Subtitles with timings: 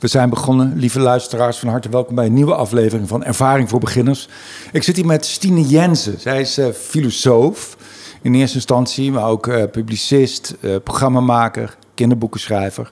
[0.00, 3.80] We zijn begonnen, lieve luisteraars, van harte welkom bij een nieuwe aflevering van Ervaring voor
[3.80, 4.28] Beginners.
[4.72, 6.20] Ik zit hier met Stine Jensen.
[6.20, 7.76] Zij is uh, filosoof
[8.22, 12.90] in eerste instantie, maar ook uh, publicist, uh, programmamaker, kinderboekenschrijver.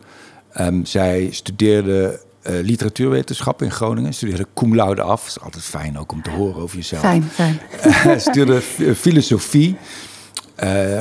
[0.61, 5.21] Um, zij studeerde literatuurwetenschap in Groningen, studeerde cum laude af.
[5.21, 7.01] Dat is altijd fijn ook om te horen over jezelf.
[7.01, 7.61] Fijn, fijn.
[8.21, 8.61] studeerde
[8.97, 9.77] filosofie.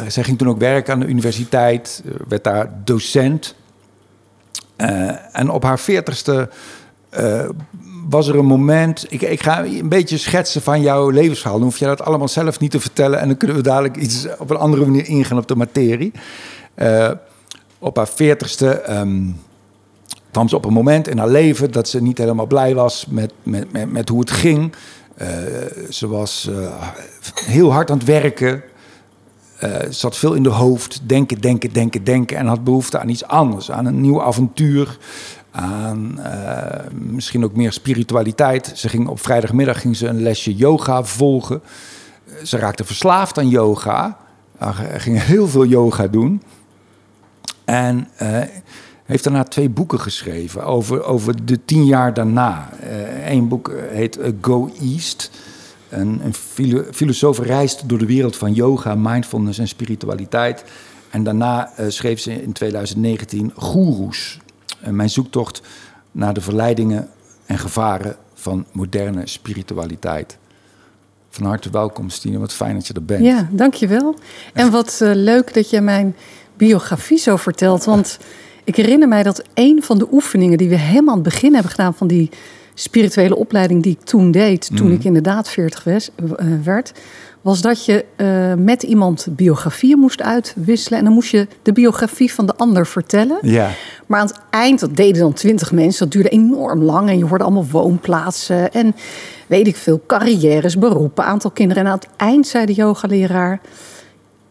[0.08, 3.56] zij ging toen ook werken aan de universiteit, werd daar docent.
[4.78, 6.50] Uh, en op haar veertigste
[7.20, 7.50] uh,
[8.10, 9.06] was er een moment.
[9.10, 11.58] Ik, ik, ga een beetje schetsen van jouw levensverhaal.
[11.58, 13.20] Dan hoef je dat allemaal zelf niet te vertellen.
[13.20, 16.12] En dan kunnen we dadelijk iets op een andere manier ingaan op de materie.
[16.76, 17.12] Uh,
[17.80, 19.40] op haar veertigste um,
[20.32, 23.34] kwam ze op een moment in haar leven dat ze niet helemaal blij was met,
[23.44, 24.74] met, met, met hoe het ging.
[25.90, 26.50] ze was
[27.46, 28.64] heel hard aan het werken.
[29.64, 32.38] Uh, zat veel in de hoofd, denken, denken, denken, denken.
[32.38, 34.98] En had behoefte aan iets anders, aan een nieuw avontuur.
[35.52, 36.62] Aan uh,
[36.92, 38.72] misschien ook meer spiritualiteit.
[38.76, 41.62] Ze ging op vrijdagmiddag ging ze een lesje yoga volgen.
[42.44, 44.18] Ze raakte verslaafd aan yoga.
[44.62, 46.42] Uh, ging heel veel yoga doen.
[47.66, 48.08] En
[49.06, 52.70] heeft daarna twee boeken geschreven over, over de tien jaar daarna.
[53.26, 55.32] Eén boek heet Go East.
[55.90, 60.64] Een, een filo filosoof reist door de wereld van yoga, mindfulness en spiritualiteit.
[61.10, 64.40] En daarna uh, schreef ze in 2019 Goeroes.
[64.84, 65.62] Uh, mijn zoektocht
[66.12, 67.10] naar de verleidingen
[67.46, 70.38] en gevaren van moderne spiritualiteit.
[71.30, 72.40] Van harte welkom, Stine.
[72.40, 73.24] Wat fijn dat je er bent.
[73.24, 74.16] Ja, dankjewel.
[74.54, 76.16] En wat uh, leuk dat je mijn
[76.58, 77.86] biografie zo vertelt.
[77.86, 78.18] Want
[78.64, 81.72] ik herinner mij dat een van de oefeningen die we helemaal aan het begin hebben
[81.72, 82.30] gedaan van die
[82.80, 84.94] spirituele opleiding die ik toen deed, toen mm.
[84.94, 86.92] ik inderdaad 40 was, uh, werd,
[87.42, 91.00] was dat je uh, met iemand biografieën moest uitwisselen.
[91.00, 93.38] En dan moest je de biografie van de ander vertellen.
[93.42, 93.70] Ja.
[94.06, 97.10] Maar aan het eind, dat deden dan twintig mensen, dat duurde enorm lang.
[97.10, 98.96] En je hoorde allemaal woonplaatsen en
[99.48, 101.84] weet ik veel, carrières, beroepen, aantal kinderen.
[101.84, 103.62] En aan het eind zei de yogaleraar...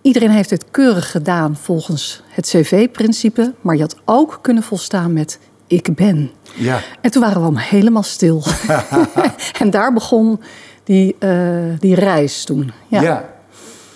[0.01, 5.39] Iedereen heeft het keurig gedaan volgens het CV-principe, maar je had ook kunnen volstaan met
[5.67, 6.31] ik ben.
[6.55, 6.81] Ja.
[7.01, 8.43] En toen waren we allemaal helemaal stil.
[9.63, 10.41] en daar begon
[10.85, 12.73] die, uh, die reis toen.
[12.89, 13.01] Ja.
[13.01, 13.35] ja.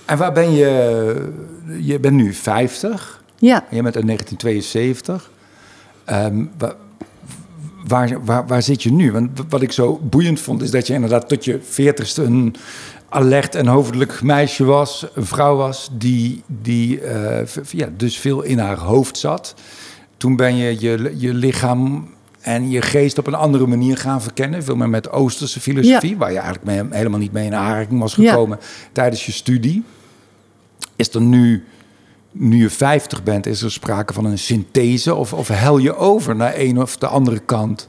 [0.06, 1.32] En waar ben je?
[1.80, 3.22] Je bent nu 50.
[3.38, 3.64] Ja.
[3.70, 5.30] Je bent in 1972.
[6.10, 6.74] Um, waar,
[7.86, 9.12] waar, waar, waar, zit je nu?
[9.12, 12.54] Want wat ik zo boeiend vond, is dat je inderdaad tot je 40ste een
[13.08, 15.06] alert en hoofdelijk meisje was.
[15.14, 17.38] Een vrouw was die, die uh,
[17.70, 19.54] ja, dus veel in haar hoofd zat.
[20.20, 22.08] Toen ben je je, je lichaam
[22.40, 24.64] en je geest op een andere manier gaan verkennen.
[24.64, 26.16] Veel meer met Oosterse filosofie, ja.
[26.16, 28.66] waar je eigenlijk mee, helemaal niet mee in aanraking was gekomen ja.
[28.92, 29.84] tijdens je studie.
[30.96, 31.64] Is er nu,
[32.32, 36.36] nu je 50 bent, is er sprake van een synthese of, of hel je over
[36.36, 37.88] naar een of de andere kant?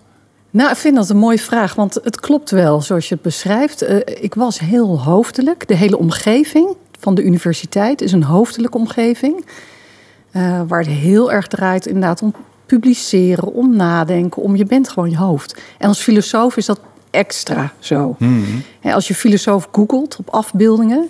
[0.50, 3.84] Nou, ik vind dat een mooie vraag, want het klopt wel zoals je het beschrijft.
[3.84, 5.68] Uh, ik was heel hoofdelijk.
[5.68, 9.46] De hele omgeving van de universiteit is een hoofdelijke omgeving.
[10.34, 12.34] Uh, waar het heel erg draait inderdaad om
[12.66, 15.62] publiceren, om nadenken, om je bent gewoon je hoofd.
[15.78, 18.16] En als filosoof is dat extra zo.
[18.18, 18.64] Hmm.
[18.84, 21.10] Als je filosoof googelt op afbeeldingen,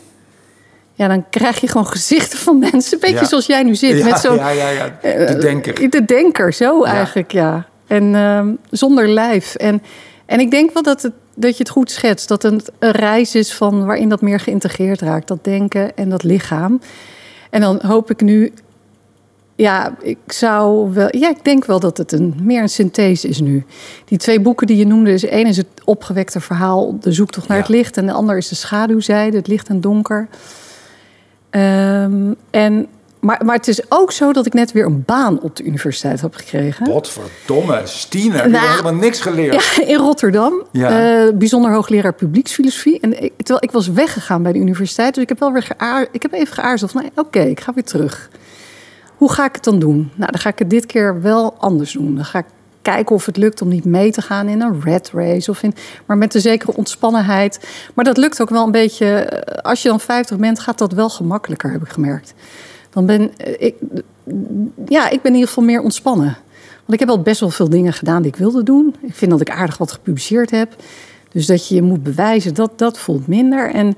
[0.93, 3.25] ja, dan krijg je gewoon gezichten van mensen, een beetje ja.
[3.25, 5.81] zoals jij nu zit, ja, met zo'n ja, ja, ja, de denker.
[5.81, 7.65] Uh, de denker, zo eigenlijk, ja.
[7.88, 9.55] En uh, zonder lijf.
[9.55, 9.81] En,
[10.25, 13.35] en ik denk wel dat, het, dat je het goed schetst, dat het een reis
[13.35, 16.81] is van waarin dat meer geïntegreerd raakt, dat denken en dat lichaam.
[17.49, 18.53] En dan hoop ik nu
[19.61, 21.07] ja, ik zou wel.
[21.17, 23.66] Ja, ik denk wel dat het een, meer een synthese is nu.
[24.05, 27.57] Die twee boeken die je noemde, is één is het opgewekte verhaal, de zoektocht naar
[27.57, 27.63] ja.
[27.63, 30.27] het licht, en de ander is de schaduwzijde, het licht en donker.
[31.51, 32.88] Um, en,
[33.19, 36.21] maar, maar het is ook zo dat ik net weer een baan op de universiteit
[36.21, 36.85] heb gekregen.
[36.85, 39.75] Godverdomme, Stine, heb nou, je helemaal niks geleerd?
[39.75, 41.25] Ja, in Rotterdam, ja.
[41.25, 43.00] Uh, bijzonder hoogleraar publieksfilosofie.
[43.00, 46.07] En ik, terwijl ik was weggegaan bij de universiteit, dus ik heb wel weer geaar,
[46.11, 46.94] ik heb even geaarzeld.
[46.94, 48.29] Nou, oké, okay, ik ga weer terug.
[49.21, 50.11] Hoe ga ik het dan doen?
[50.15, 52.15] Nou, dan ga ik het dit keer wel anders doen.
[52.15, 52.45] Dan ga ik
[52.81, 55.51] kijken of het lukt om niet mee te gaan in een red race.
[55.51, 55.73] Of in,
[56.06, 57.68] maar met een zekere ontspannenheid.
[57.94, 59.27] Maar dat lukt ook wel een beetje.
[59.62, 62.33] Als je dan 50 bent, gaat dat wel gemakkelijker, heb ik gemerkt.
[62.89, 63.75] Dan ben ik.
[64.88, 66.38] Ja, ik ben in ieder geval meer ontspannen.
[66.75, 68.95] Want ik heb al best wel veel dingen gedaan die ik wilde doen.
[69.01, 70.75] Ik vind dat ik aardig wat gepubliceerd heb.
[71.31, 73.71] Dus dat je je moet bewijzen, dat, dat voelt minder.
[73.71, 73.97] En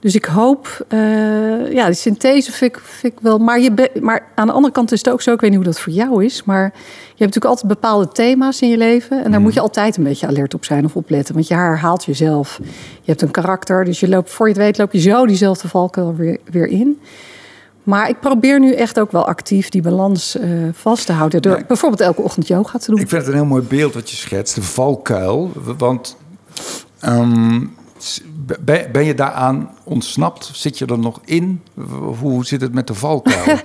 [0.00, 3.38] dus ik hoop, uh, ja, die synthese vind ik, vind ik wel.
[3.38, 5.58] Maar, je be, maar aan de andere kant is het ook zo, ik weet niet
[5.58, 6.44] hoe dat voor jou is.
[6.44, 9.24] Maar je hebt natuurlijk altijd bepaalde thema's in je leven.
[9.24, 9.44] En daar mm.
[9.44, 11.34] moet je altijd een beetje alert op zijn of opletten.
[11.34, 12.60] Want je herhaalt jezelf.
[13.02, 15.68] Je hebt een karakter, dus je loopt, voor je het weet loop je zo diezelfde
[15.68, 17.00] valkuil weer, weer in.
[17.82, 21.42] Maar ik probeer nu echt ook wel actief die balans uh, vast te houden.
[21.42, 23.00] Door bijvoorbeeld elke ochtend yoga te doen.
[23.00, 24.54] Ik vind het een heel mooi beeld wat je schetst.
[24.54, 25.50] De valkuil.
[25.78, 26.16] Want
[27.04, 27.76] um,
[28.90, 30.50] ben je daaraan ontsnapt?
[30.52, 31.62] Zit je er nog in?
[32.20, 33.58] Hoe zit het met de valkuil?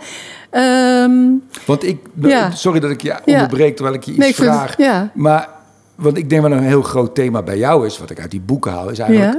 [0.52, 2.52] um, want ik, ja.
[2.52, 4.78] sorry dat ik je onderbreek terwijl ik je iets nee, vraag.
[4.78, 5.12] ja.
[5.14, 5.50] Maar
[5.96, 8.42] want ik denk wel een heel groot thema bij jou is, wat ik uit die
[8.42, 9.38] boeken haal, is eigenlijk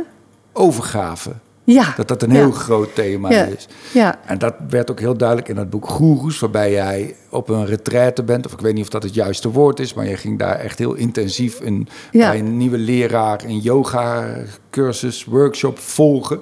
[0.53, 1.33] overgave.
[1.67, 1.93] Ja.
[1.97, 3.69] Dat dat een heel groot thema is.
[3.93, 4.19] Ja.
[4.27, 8.23] En dat werd ook heel duidelijk in het boek Goeroes, waarbij jij op een retraite
[8.23, 8.47] bent.
[8.47, 10.79] Of ik weet niet of dat het juiste woord is, maar je ging daar echt
[10.79, 14.27] heel intensief in, bij een nieuwe leraar een yoga
[14.71, 16.41] cursus, workshop volgen.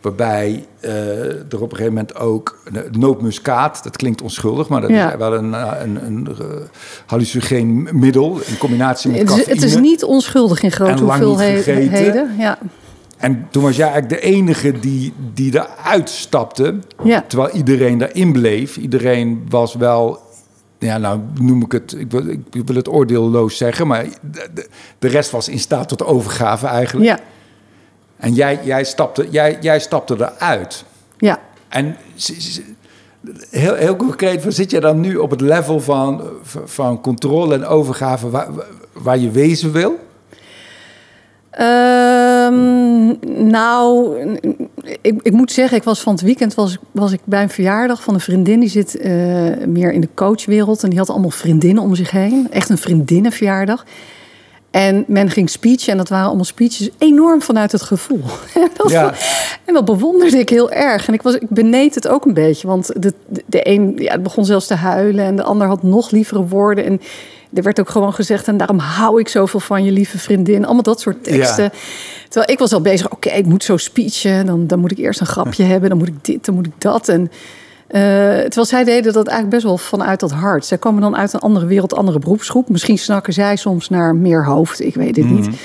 [0.00, 0.90] Waarbij uh,
[1.28, 2.58] er op een gegeven moment ook
[2.90, 6.46] nootmuskaat, dat klinkt onschuldig, maar dat is wel een, eh, een, een, uh,
[7.06, 12.34] hallucinogeen middel in combinatie met het is, Het is niet onschuldig in grote hoeveelheden.
[12.38, 12.58] Ja.
[13.26, 16.78] En toen was jij eigenlijk de enige die, die eruit stapte.
[17.02, 17.24] Ja.
[17.28, 18.76] Terwijl iedereen daarin bleef.
[18.76, 20.20] Iedereen was wel.
[20.78, 21.92] Ja, nou noem ik het.
[21.98, 23.86] Ik wil, ik wil het oordeelloos zeggen.
[23.86, 24.06] Maar
[24.54, 24.68] de,
[24.98, 27.06] de rest was in staat tot overgave eigenlijk.
[27.06, 27.18] Ja.
[28.16, 30.84] En jij, jij, stapte, jij, jij stapte eruit.
[31.18, 31.40] Ja.
[31.68, 31.96] En
[33.50, 36.22] heel, heel concreet, zit je dan nu op het level van,
[36.64, 38.48] van controle en overgave waar,
[38.92, 39.98] waar je wezen wil?
[41.60, 43.18] Um,
[43.48, 44.16] nou,
[45.00, 48.02] ik, ik, moet zeggen, ik was van het weekend was, was ik bij een verjaardag
[48.02, 48.60] van een vriendin.
[48.60, 49.04] Die zit uh,
[49.66, 50.82] meer in de coachwereld.
[50.82, 52.46] En die had allemaal vriendinnen om zich heen.
[52.50, 53.84] Echt een vriendinnenverjaardag.
[54.70, 58.22] En men ging speechen en dat waren allemaal speeches enorm vanuit het gevoel.
[58.76, 59.14] dat ja.
[59.64, 61.08] En dat bewonderde ik heel erg.
[61.08, 64.18] En ik, was, ik beneed het ook een beetje, want de, de, de een ja,
[64.18, 66.84] begon zelfs te huilen en de ander had nog lievere woorden.
[66.84, 67.00] En
[67.56, 70.64] er werd ook gewoon gezegd, en daarom hou ik zoveel van je lieve vriendin.
[70.64, 71.72] Allemaal dat soort teksten.
[72.28, 74.46] Terwijl ik was al bezig, oké, ik moet zo speechen.
[74.46, 76.72] Dan, dan moet ik eerst een grapje hebben, dan moet ik dit, dan moet ik
[76.78, 77.08] dat.
[77.08, 77.30] En uh,
[77.90, 80.64] terwijl zij deden dat eigenlijk best wel vanuit dat hart.
[80.64, 82.68] Zij komen dan uit een andere wereld, andere beroepsgroep.
[82.68, 85.46] Misschien snakken zij soms naar meer hoofd, ik weet het niet.
[85.46, 85.56] Mhm.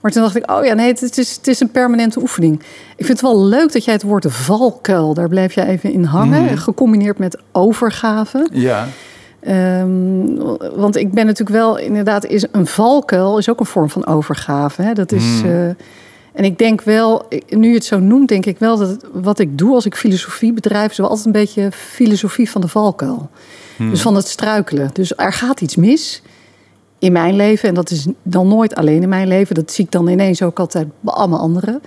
[0.00, 2.60] Maar toen dacht ik, oh ja, nee, het is, het is een permanente oefening.
[2.96, 6.04] Ik vind het wel leuk dat jij het woord valkuil, daar blijf jij even in
[6.04, 6.44] hangen.
[6.44, 6.56] Mhm.
[6.56, 8.48] Gecombineerd met overgave.
[8.52, 8.88] Ja.
[9.48, 10.36] Um,
[10.76, 14.82] want ik ben natuurlijk wel, inderdaad, is een valkuil is ook een vorm van overgave.
[14.82, 14.92] Hè?
[14.92, 15.24] Dat is.
[15.24, 15.46] Mhm.
[15.46, 15.68] Uh,
[16.32, 19.58] en ik denk wel, nu je het zo noemt, denk ik wel dat wat ik
[19.58, 23.30] doe als ik filosofie bedrijf, is wel altijd een beetje filosofie van de valkuil.
[23.76, 23.90] Hmm.
[23.90, 24.90] Dus van het struikelen.
[24.92, 26.22] Dus er gaat iets mis
[26.98, 27.68] in mijn leven.
[27.68, 29.54] En dat is dan nooit alleen in mijn leven.
[29.54, 31.82] Dat zie ik dan ineens ook altijd bij allemaal anderen.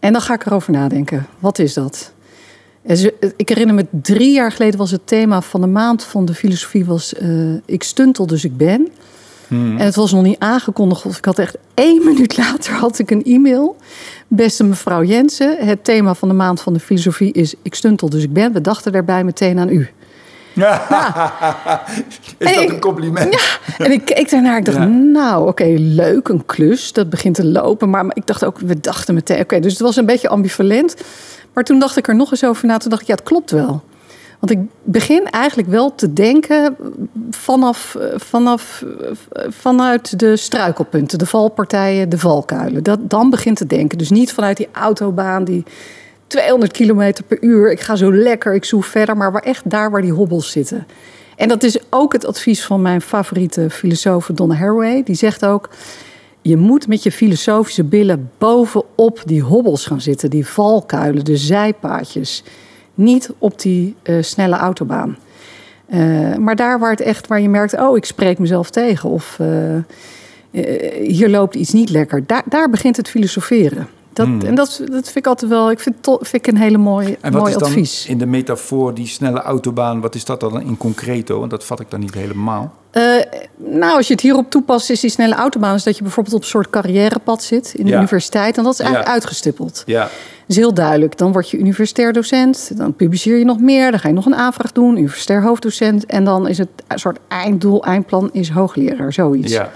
[0.00, 1.26] En dan ga ik erover nadenken.
[1.38, 2.12] Wat is dat?
[3.36, 6.84] Ik herinner me, drie jaar geleden was het thema van de maand van de filosofie
[6.84, 7.14] was...
[7.22, 8.88] Uh, ik stuntel, dus ik ben.
[9.48, 9.78] Hmm.
[9.78, 11.06] En het was nog niet aangekondigd.
[11.06, 13.76] Of ik had echt één minuut later had ik een e-mail.
[14.28, 18.22] Beste mevrouw Jensen, het thema van de maand van de filosofie is ik stuntel, dus
[18.22, 18.52] ik ben.
[18.52, 19.88] We dachten daarbij meteen aan u.
[20.52, 20.86] Ja.
[22.38, 23.34] Is dat een compliment?
[23.34, 23.84] Ja.
[23.84, 24.58] En ik keek daarnaar.
[24.58, 26.92] Ik dacht, nou, oké, leuk, een klus.
[26.92, 27.90] Dat begint te lopen.
[27.90, 30.96] Maar ik dacht ook, we dachten meteen, oké, dus het was een beetje ambivalent.
[31.58, 32.78] Maar toen dacht ik er nog eens over na.
[32.78, 33.82] Toen dacht ik, ja, het klopt wel.
[34.38, 36.76] Want ik begin eigenlijk wel te denken
[37.30, 38.84] vanaf, vanaf,
[39.48, 42.82] vanuit de struikelpunten, de valpartijen, de valkuilen.
[42.82, 43.98] Dat, dan begint te denken.
[43.98, 45.64] Dus niet vanuit die autobaan die
[46.26, 47.70] 200 kilometer per uur.
[47.70, 49.16] Ik ga zo lekker, ik zoek verder.
[49.16, 50.86] Maar waar echt daar waar die hobbels zitten.
[51.36, 55.02] En dat is ook het advies van mijn favoriete filosoof Donna Haraway.
[55.02, 55.68] Die zegt ook:
[56.48, 62.42] je moet met je filosofische billen bovenop die hobbels gaan zitten, die valkuilen, de zijpaadjes
[62.94, 65.16] niet op die uh, snelle autobaan.
[65.88, 69.10] Uh, maar daar waar het echt, waar je merkt, oh, ik spreek mezelf tegen.
[69.10, 69.78] Of uh,
[71.02, 72.22] hier loopt iets niet lekker.
[72.44, 73.88] Daar begint het filosoferen.
[74.18, 74.40] Dat, hmm.
[74.40, 77.32] En dat, dat vind ik altijd wel, ik vind, vind ik een hele mooi, en
[77.32, 78.02] wat mooi is advies.
[78.02, 81.38] Dan in de metafoor, die snelle autobaan, wat is dat dan in concreto?
[81.38, 82.74] Want dat vat ik dan niet helemaal.
[82.92, 83.02] Uh,
[83.56, 86.42] nou, als je het hierop toepast, is die snelle autobaan, is dat je bijvoorbeeld op
[86.42, 88.56] een soort carrièrepad zit in de universiteit.
[88.56, 89.82] En dat is eigenlijk uitgestippeld.
[89.86, 90.08] Ja
[90.48, 91.18] is heel duidelijk.
[91.18, 94.34] Dan word je universitair docent, dan publiceer je nog meer, dan ga je nog een
[94.34, 96.06] aanvraag doen, universitair hoofddocent.
[96.06, 99.52] En dan is het een soort einddoel, eindplan is hoogleraar, zoiets.
[99.52, 99.70] Ja.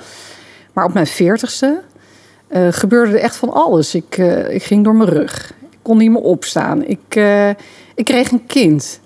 [0.73, 1.81] Maar op mijn veertigste
[2.53, 3.95] uh, gebeurde er echt van alles.
[3.95, 5.53] Ik, uh, ik ging door mijn rug.
[5.71, 6.85] Ik kon niet meer opstaan.
[6.85, 7.49] Ik, uh,
[7.95, 9.01] ik kreeg een kind.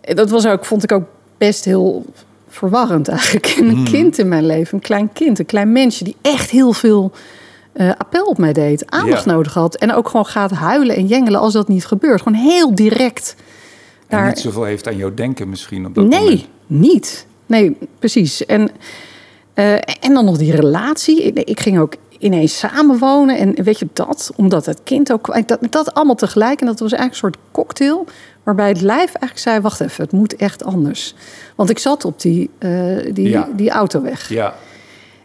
[0.00, 1.04] Dat was ook, vond ik ook
[1.38, 2.04] best heel
[2.48, 3.54] verwarrend eigenlijk.
[3.58, 3.84] Een hmm.
[3.84, 7.12] kind in mijn leven, een klein kind, een klein mensje die echt heel veel
[7.98, 9.76] appel op mij deed, aandacht nodig had.
[9.76, 12.22] En ook gewoon gaat huilen en jengelen als dat niet gebeurt.
[12.22, 13.36] Gewoon heel direct.
[14.08, 14.20] Daar...
[14.20, 16.46] En niet zoveel heeft aan jouw denken misschien op dat nee, moment.
[16.66, 17.26] niet.
[17.46, 18.46] Nee, precies.
[18.46, 18.70] En,
[20.00, 21.22] en dan nog die relatie.
[21.22, 23.36] Ik, ik, ging ook ineens samenwonen.
[23.38, 25.46] En weet je dat, omdat het kind ook...
[25.46, 26.60] Dat, dat allemaal tegelijk.
[26.60, 28.06] En dat was eigenlijk een soort cocktail...
[28.42, 29.60] waarbij het lijf eigenlijk zei...
[29.60, 31.14] wacht even, het moet echt anders.
[31.54, 33.48] Want ik zat op die, uh, die, ja.
[33.56, 34.28] die autoweg.
[34.28, 34.54] Ja.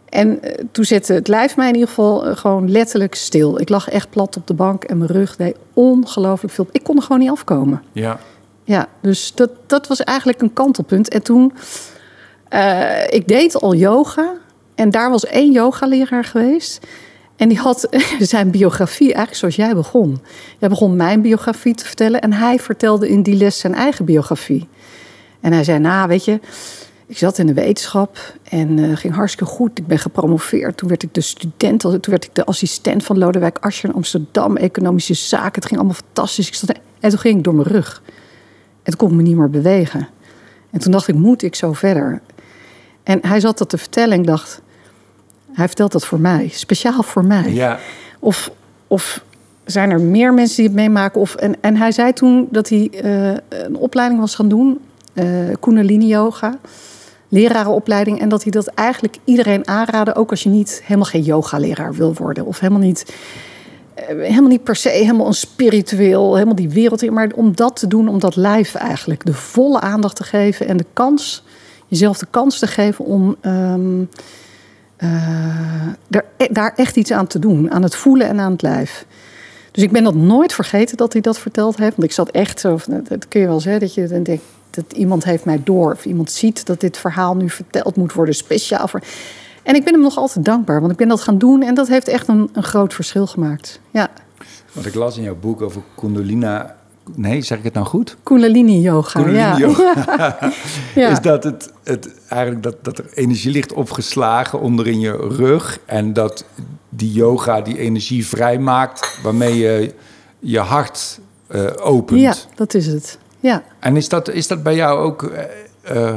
[0.08, 3.60] En uh, toen zette het lijf mij in ieder geval uh, gewoon letterlijk stil.
[3.60, 6.66] Ik lag echt plat op de bank en mijn rug deed ongelooflijk veel.
[6.72, 7.82] Ik kon er gewoon niet afkomen.
[7.92, 8.18] Ja.
[8.64, 11.08] Ja, dus dat, dat was eigenlijk een kantelpunt.
[11.08, 11.52] En toen,
[12.50, 14.32] uh, ik deed al yoga.
[14.76, 16.86] En daar was één yogaleraar geweest.
[17.36, 20.18] En die had zijn biografie eigenlijk zoals jij begon.
[20.58, 22.20] Jij begon mijn biografie te vertellen.
[22.20, 24.68] En hij vertelde in die les zijn eigen biografie.
[25.40, 26.40] En hij zei, nou weet je,
[27.06, 29.78] ik zat in de wetenschap en uh, ging hartstikke goed.
[29.78, 30.76] Ik ben gepromoveerd.
[30.76, 34.56] Toen werd ik de student, toen werd ik de assistent van Lodewijk Asscher in Amsterdam,
[34.56, 35.54] economische zaken.
[35.54, 36.62] Het ging allemaal fantastisch.
[36.62, 38.02] Ik en toen ging ik door mijn rug.
[38.82, 40.08] En toen kon ik me niet meer bewegen.
[40.70, 42.20] En toen dacht ik, moet ik zo verder?
[43.02, 44.62] En hij zat dat te vertellen en ik dacht,
[45.56, 47.52] hij vertelt dat voor mij, speciaal voor mij.
[47.52, 47.78] Ja.
[48.18, 48.50] Of,
[48.86, 49.24] of
[49.64, 51.20] zijn er meer mensen die het meemaken?
[51.20, 54.80] Of, en, en hij zei toen dat hij uh, een opleiding was gaan doen,
[55.14, 55.24] uh,
[55.60, 56.58] Kundalini Yoga,
[57.28, 58.20] lerarenopleiding.
[58.20, 62.14] En dat hij dat eigenlijk iedereen aanraden, ook als je niet helemaal geen yoga-leraar wil
[62.14, 62.46] worden.
[62.46, 63.14] Of helemaal niet,
[63.96, 67.12] uh, helemaal niet per se helemaal een spiritueel, helemaal die wereld in.
[67.12, 70.76] Maar om dat te doen, om dat lijf eigenlijk de volle aandacht te geven en
[70.76, 71.44] de kans,
[71.86, 73.36] jezelf de kans te geven om.
[73.42, 74.08] Um,
[74.98, 77.70] uh, daar, daar, echt iets aan te doen.
[77.70, 79.06] Aan het voelen en aan het lijf.
[79.70, 81.96] Dus ik ben dat nooit vergeten dat hij dat verteld heeft.
[81.96, 84.92] Want ik zat echt zo, dat kun je wel zeggen, dat je dan denkt dat
[84.92, 85.92] iemand heeft mij door.
[85.92, 89.00] Of iemand ziet dat dit verhaal nu verteld moet worden, speciaal voor.
[89.62, 91.88] En ik ben hem nog altijd dankbaar, want ik ben dat gaan doen en dat
[91.88, 93.80] heeft echt een, een groot verschil gemaakt.
[93.90, 94.10] Ja.
[94.72, 96.76] Want ik las in jouw boek over Kundalina
[97.14, 98.16] Nee, zeg ik het nou goed?
[98.22, 99.22] Kundalini yoga.
[99.22, 99.58] Kundalini ja.
[99.66, 100.38] yoga.
[100.94, 101.08] ja.
[101.08, 105.78] Is dat het, het eigenlijk dat, dat er energie ligt opgeslagen onder in je rug
[105.84, 106.44] en dat
[106.88, 109.94] die yoga die energie vrijmaakt waarmee je
[110.38, 111.20] je hart
[111.50, 112.20] uh, opent.
[112.20, 113.18] Ja, dat is het.
[113.40, 113.62] Ja.
[113.80, 115.30] En is dat, is dat bij jou ook
[115.92, 116.14] uh,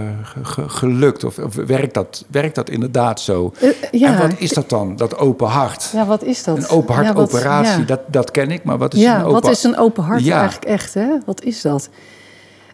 [0.67, 1.23] gelukt?
[1.23, 3.53] Of, of, werkt, dat, werkt dat inderdaad zo?
[3.61, 4.13] Uh, ja.
[4.13, 5.89] En wat is dat dan, dat open hart?
[5.93, 6.57] Ja, wat is dat?
[6.57, 7.85] Een open hart ja, wat, operatie, ja.
[7.85, 10.65] dat, dat ken ik, maar wat is een open wat is een open hart eigenlijk
[10.65, 10.93] echt?
[10.93, 11.07] Hè?
[11.25, 11.89] Wat is dat?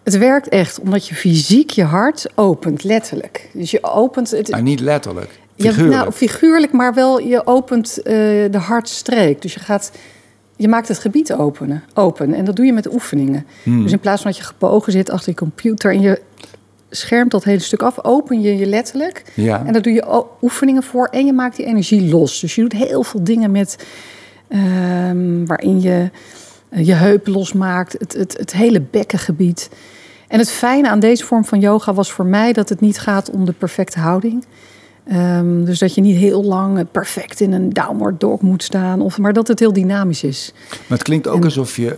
[0.06, 3.50] Het werkt echt omdat je fysiek je hart opent, letterlijk.
[3.54, 4.50] Dus je opent het.
[4.50, 5.96] Maar niet letterlijk, Ja, figuurlijk.
[5.96, 8.14] nou, figuurlijk, maar wel je opent eh,
[8.52, 9.42] de hartstreek.
[9.42, 9.92] Dus je gaat,
[10.56, 12.34] je maakt het gebied openen, open.
[12.34, 13.46] En dat doe je met oefeningen.
[13.64, 13.84] Hmm.
[13.84, 16.22] Dus in plaats van dat je gebogen zit achter je computer en je
[16.96, 19.24] schermt dat hele stuk af, open je je letterlijk.
[19.34, 19.64] Ja.
[19.66, 22.40] En daar doe je oefeningen voor en je maakt die energie los.
[22.40, 23.86] Dus je doet heel veel dingen met
[24.48, 26.10] ehm, waarin je
[26.70, 29.70] eh, je heupen losmaakt, het, het, het hele bekkengebied.
[30.28, 33.30] En het fijne aan deze vorm van yoga was voor mij dat het niet gaat
[33.30, 34.46] om de perfecte houding.
[35.08, 39.02] Ehm, dus dat je niet heel lang eh, perfect in een downward dog moet staan,
[39.02, 40.54] of, maar dat het heel dynamisch is.
[40.70, 41.98] Maar het klinkt ook En- alsof je,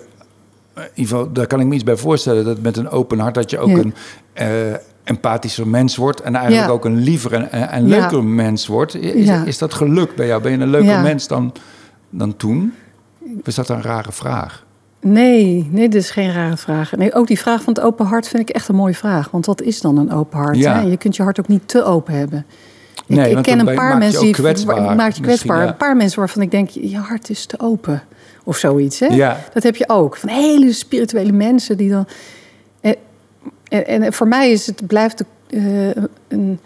[0.83, 3.33] in ieder geval, daar kan ik me iets bij voorstellen, dat met een open hart
[3.35, 3.77] dat je ook Ja.
[3.77, 3.93] een
[4.33, 4.47] eh,
[5.03, 6.73] empathischer mens wordt en eigenlijk Ja.
[6.73, 8.95] ook een liever en, en leuker mens wordt.
[8.95, 10.41] Is, is dat gelukt bij jou?
[10.41, 11.53] Ben je een leuker mens dan,
[12.09, 12.73] dan toen?
[13.39, 14.65] Of is dat een rare vraag?
[15.01, 16.95] Nee, nee, dit is geen rare vraag.
[16.95, 19.31] Nee, ook die vraag van het open hart vind ik echt een mooie vraag.
[19.31, 20.57] Want wat is dan een open hart?
[20.57, 20.79] Ja.
[20.79, 20.81] Hè?
[20.87, 22.45] Je kunt je hart ook niet te open hebben.
[23.05, 25.61] Nee, ik, ken een paar je mensen die kwetsbaar maakt je kwetsbaar.
[25.61, 25.67] ja.
[25.67, 28.03] Een paar mensen waarvan ik denk, je hart is te open.
[28.47, 28.99] Of zoiets.
[28.99, 29.05] Hè?
[29.05, 29.43] Ja.
[29.53, 30.17] Dat heb je ook.
[30.17, 32.07] Van hele spirituele mensen die dan.
[32.81, 32.95] En,
[33.67, 35.89] en, en voor mij is het blijft uh,
[36.27, 36.59] een.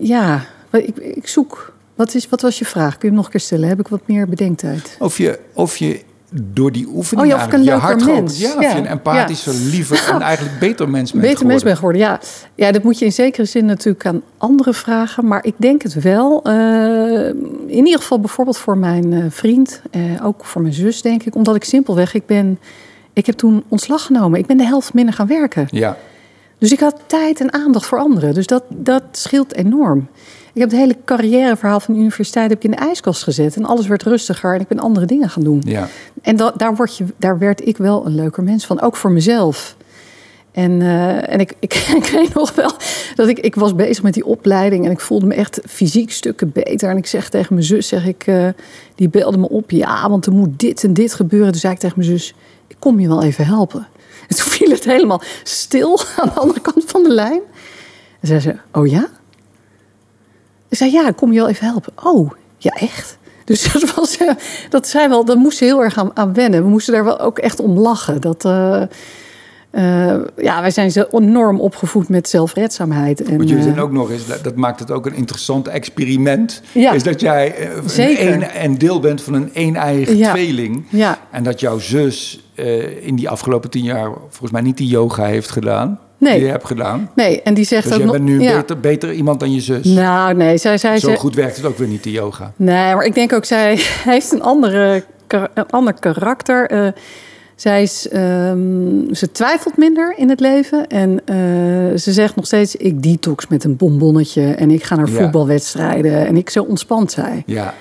[0.00, 1.72] Ja, ik, ik zoek.
[1.94, 2.90] Wat, is, wat was je vraag?
[2.90, 3.68] Kun je hem nog een keer stellen?
[3.68, 4.96] Heb ik wat meer bedenktijd?
[4.98, 6.00] Of je, of je
[6.30, 8.38] door die oefening Oh ja, of je hart mens.
[8.38, 8.76] Ja, Ja.
[8.76, 11.64] een empathischer, liever en eigenlijk beter mens bent Beter mens geworden.
[11.64, 12.20] ben geworden, ja.
[12.66, 15.26] Ja, dat moet je in zekere zin natuurlijk aan anderen vragen.
[15.26, 16.40] Maar ik denk het wel.
[16.48, 17.28] Uh,
[17.66, 19.82] in ieder geval bijvoorbeeld voor mijn uh, vriend.
[19.96, 21.34] Uh, ook voor mijn zus, denk ik.
[21.34, 22.58] Omdat ik simpelweg, ik ben...
[23.12, 24.38] Ik heb toen ontslag genomen.
[24.38, 25.66] Ik ben de helft minder gaan werken.
[25.70, 25.96] Ja.
[26.58, 28.34] Dus ik had tijd en aandacht voor anderen.
[28.34, 30.08] Dus dat, dat scheelt enorm.
[30.58, 33.56] Ik heb het hele carrièreverhaal van de universiteit heb ik in de ijskast gezet.
[33.56, 35.62] En alles werd rustiger en ik ben andere dingen gaan doen.
[35.64, 35.88] Ja.
[36.22, 38.80] En da daar, word je, daar werd ik wel een leuker mens van.
[38.80, 39.76] Ook voor mezelf.
[40.52, 42.72] En, uh, en ik, ik, ik weet nog wel
[43.14, 46.52] dat ik, ik was bezig met die opleiding en ik voelde me echt fysiek stukken
[46.52, 46.90] beter.
[46.90, 48.48] En ik zeg tegen mijn zus, zeg ik, uh,
[48.94, 51.50] die belde me op, ja, want er moet dit en dit gebeuren.
[51.50, 52.34] Toen zei ik tegen mijn zus,
[52.66, 53.86] ik kom je wel even helpen.
[54.28, 57.40] En toen viel het helemaal stil aan de andere kant van de lijn.
[58.20, 59.08] En zei ze, oh ja?
[60.70, 61.92] Zei, ja, kom je wel even helpen.
[62.04, 63.18] Oh, ja, echt?
[63.44, 64.30] Dus dat, was, uh,
[64.68, 66.62] dat zei wel, daar moest ze heel erg aan, aan wennen.
[66.62, 68.20] We moesten daar wel ook echt om lachen.
[68.20, 68.82] Dat, uh,
[69.70, 73.22] eh, ja, wij zijn zo enorm opgevoed met zelfredzaamheid.
[73.22, 76.62] En, Want jullie zijn ook nog eens, dat maakt het ook een interessant experiment.
[76.72, 80.30] Ja, is dat jij een, een, deel bent van een een-eigen ja.
[80.30, 80.84] tweeling.
[80.88, 81.18] Ja.
[81.30, 82.42] En dat jouw zus
[83.00, 85.98] in die afgelopen tien jaar volgens mij niet die yoga heeft gedaan.
[86.18, 86.34] Nee.
[86.34, 87.10] Die je hebt gedaan.
[87.14, 89.84] Nee, en die zegt dus ook jij bent nu beter, beter iemand dan je zus.
[89.84, 90.98] Nou, nee, zij zei...
[90.98, 92.52] Zo goed werkt het ook weer niet, die yoga.
[92.56, 93.74] Nee, maar ik denk ook, zij
[94.12, 96.72] heeft een, andere, een ander karakter.
[96.72, 96.88] Uh,
[97.54, 100.86] zij is, um, ze twijfelt minder in het leven.
[100.86, 104.54] En uh, ze zegt nog steeds: ik detox met een bonbonnetje.
[104.54, 106.26] En ik ga naar voetbalwedstrijden.
[106.26, 107.42] En ik zo ontspant zij.
[107.46, 107.74] Ja.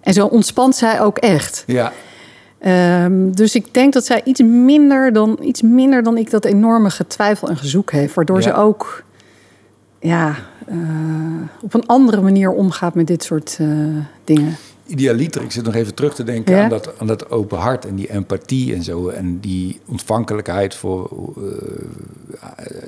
[0.00, 1.64] En zo ontspant zij ook echt.
[1.66, 1.92] Ja.
[2.66, 6.90] Um, dus ik denk dat zij iets minder dan, iets minder dan ik dat enorme
[6.90, 8.14] getwijfel en gezoek heeft.
[8.14, 8.42] Waardoor ja.
[8.42, 9.04] ze ook
[10.00, 10.36] ja,
[10.68, 10.76] uh,
[11.62, 13.68] op een andere manier omgaat met dit soort uh,
[14.24, 14.56] dingen
[14.90, 17.94] idealiter, ik zit nog even terug te denken aan, dat, aan dat open hart en
[17.94, 19.08] die empathie en zo.
[19.08, 21.44] En die ontvankelijkheid voor uh,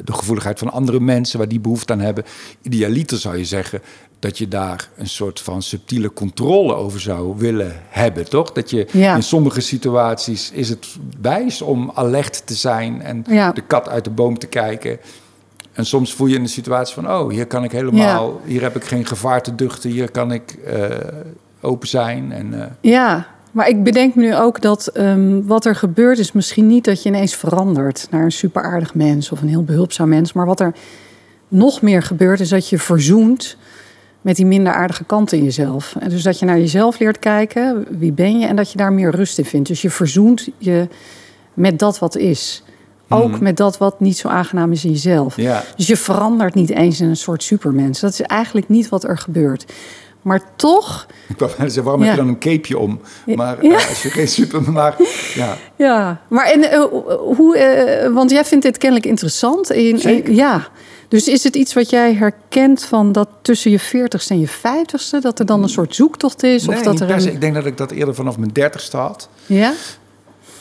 [0.05, 2.25] de gevoeligheid van andere mensen, waar die behoefte aan hebben.
[2.63, 3.81] Idealiter zou je zeggen
[4.23, 8.53] dat je daar een soort van subtiele controle over zou willen hebben, toch?
[8.53, 9.15] Dat je ja.
[9.15, 10.87] in sommige situaties is het
[11.21, 13.53] wijs om alert te zijn en ja.
[13.53, 14.99] de kat uit de boom te kijken.
[15.73, 18.77] En soms voel je in de situatie van, oh, hier kan ik helemaal, hier heb
[18.77, 20.87] ik geen gevaar te duchten, hier kan ik uh,
[21.61, 22.33] open zijn.
[22.33, 22.65] En, uh...
[22.81, 26.85] Ja, maar ik bedenk me nu ook dat um, wat er gebeurt is misschien niet
[26.85, 30.33] dat je ineens verandert naar een super aardig mens of een heel behulpzaam mens.
[30.33, 30.75] Maar wat er
[31.49, 33.57] nog meer gebeurt is dat je verzoent
[34.23, 35.95] met die minder aardige kanten in jezelf.
[36.01, 38.93] En dus dat je naar jezelf leert kijken, wie ben je, en dat je daar
[38.93, 39.69] meer rust in vindt.
[39.69, 40.89] Dus je verzoent je
[41.55, 42.63] met dat wat is.
[43.09, 43.43] Ook Mhm.
[43.43, 45.37] met dat wat niet zo aangenaam is in jezelf.
[45.37, 45.63] Ja.
[45.77, 48.01] Dus je verandert niet eens in een soort supermens.
[48.01, 49.73] Dat is eigenlijk niet wat er gebeurt.
[50.23, 52.09] Maar toch, Ik wou zeggen, waarom Ja.
[52.09, 53.01] heb je dan een capeje om?
[53.27, 53.71] Maar Ja.
[53.79, 54.63] eh, als je geen super...
[54.73, 54.95] Maar
[55.35, 56.21] ja, ja.
[56.29, 56.81] Maar en, eh,
[57.37, 59.67] hoe, eh, want jij vindt dit kennelijk interessant.
[59.67, 60.31] Zeker.
[60.33, 60.67] ja.
[61.13, 65.19] Dus is het iets wat jij herkent van dat tussen je 40ste en je 50ste,
[65.21, 66.67] dat er dan een soort zoektocht is?
[66.67, 67.27] nee, of dat er een.
[67.27, 69.29] Ik denk dat ik dat eerder vanaf mijn dertigste had.
[69.47, 69.73] Ja?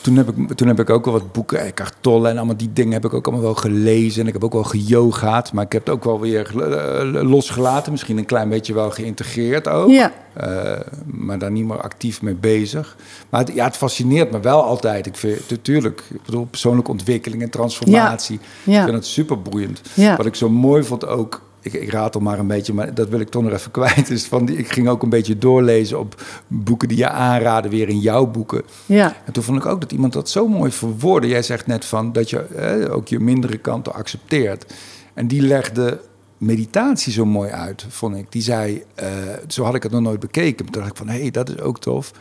[0.02, 2.72] Toen heb, ik, toen heb ik ook wel wat boeken, Eckhart Tolle en allemaal die
[2.72, 4.20] dingen heb ik ook allemaal wel gelezen.
[4.20, 7.92] En ik heb ook wel geyogaat, maar ik heb het ook wel weer eh, losgelaten.
[7.92, 9.90] Misschien een klein beetje wel geïntegreerd ook.
[9.90, 10.12] Ja.
[10.32, 12.96] Eh, maar daar niet meer actief mee bezig.
[13.28, 15.06] Maar het, ja, het fascineert me wel altijd.
[15.06, 18.40] Ik vind natuurlijk, ik bedoel, persoonlijke ontwikkeling en transformatie.
[18.64, 18.78] Ja.
[18.78, 19.80] Ik vind het super boeiend.
[19.94, 20.16] Ja.
[20.16, 23.08] Wat ik zo mooi vond ook, ik, ik raad al maar een beetje, maar dat
[23.08, 24.10] wil ik toch nog even kwijt.
[24.10, 27.88] Is van die, ik ging ook een beetje doorlezen op boeken die je aanraden, weer
[27.88, 28.62] in jouw boeken.
[28.86, 29.16] Ja.
[29.24, 31.28] En toen vond ik ook dat iemand dat zo mooi verwoordde.
[31.28, 34.74] Jij zegt net van dat je eh, ook je mindere kanten accepteert.
[35.14, 36.00] En die legde
[36.38, 38.32] meditatie zo mooi uit, vond ik.
[38.32, 39.08] Die zei, eh,
[39.48, 40.64] zo had ik het nog nooit bekeken.
[40.64, 42.12] Toen dacht ik van, hé, hey, dat is ook tof.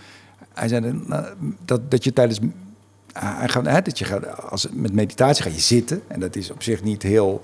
[0.53, 1.25] Hij zei nou,
[1.65, 2.39] dat, dat je tijdens...
[3.63, 6.01] Hè, dat je gaat, als, met meditatie ga je zitten.
[6.07, 7.41] En dat is op zich niet heel,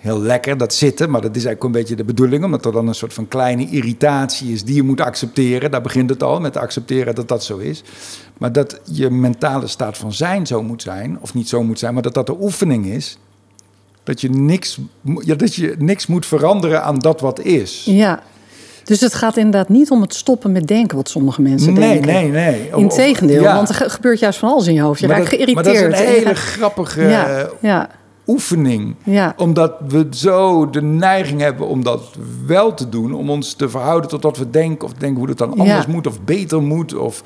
[0.00, 1.10] heel lekker, dat zitten.
[1.10, 2.44] Maar dat is eigenlijk een beetje de bedoeling.
[2.44, 5.70] Omdat er dan een soort van kleine irritatie is die je moet accepteren.
[5.70, 7.82] Daar begint het al, met accepteren dat dat zo is.
[8.38, 11.18] Maar dat je mentale staat van zijn zo moet zijn.
[11.20, 13.18] Of niet zo moet zijn, maar dat dat de oefening is.
[14.02, 14.78] Dat je niks,
[15.24, 17.82] ja, dat je niks moet veranderen aan dat wat is.
[17.84, 18.22] ja.
[18.84, 22.12] Dus het gaat inderdaad niet om het stoppen met denken, wat sommige mensen nee, denken.
[22.12, 22.76] nee, nee.
[22.76, 23.54] Of- Integendeel, ja.
[23.54, 25.00] want er ge- gebeurt juist van alles in je hoofd.
[25.00, 25.80] Je Maar raakt dat- geïrriteerd.
[25.80, 27.88] Maar dat is een hele grappige ja, ja,
[28.30, 28.94] oefening.
[29.04, 29.34] ja.
[29.36, 32.02] Omdat we zo de neiging hebben om dat
[32.46, 33.14] wel te doen.
[33.14, 34.86] Om ons te verhouden tot wat we denken.
[34.88, 35.92] Of denken hoe het dan anders Ja.
[35.92, 36.94] moet of beter moet.
[36.94, 37.22] Of,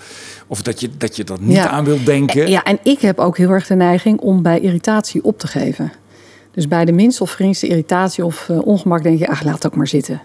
[0.46, 1.68] of dat, je, dat je dat niet Ja.
[1.68, 2.48] aan wilt denken.
[2.50, 5.92] Ja, en ik heb ook heel erg de neiging om bij irritatie op te geven.
[6.50, 9.66] Dus bij de minste of geringste irritatie of eh, ongemak denk je, ach, laat het
[9.66, 10.22] ook maar zitten.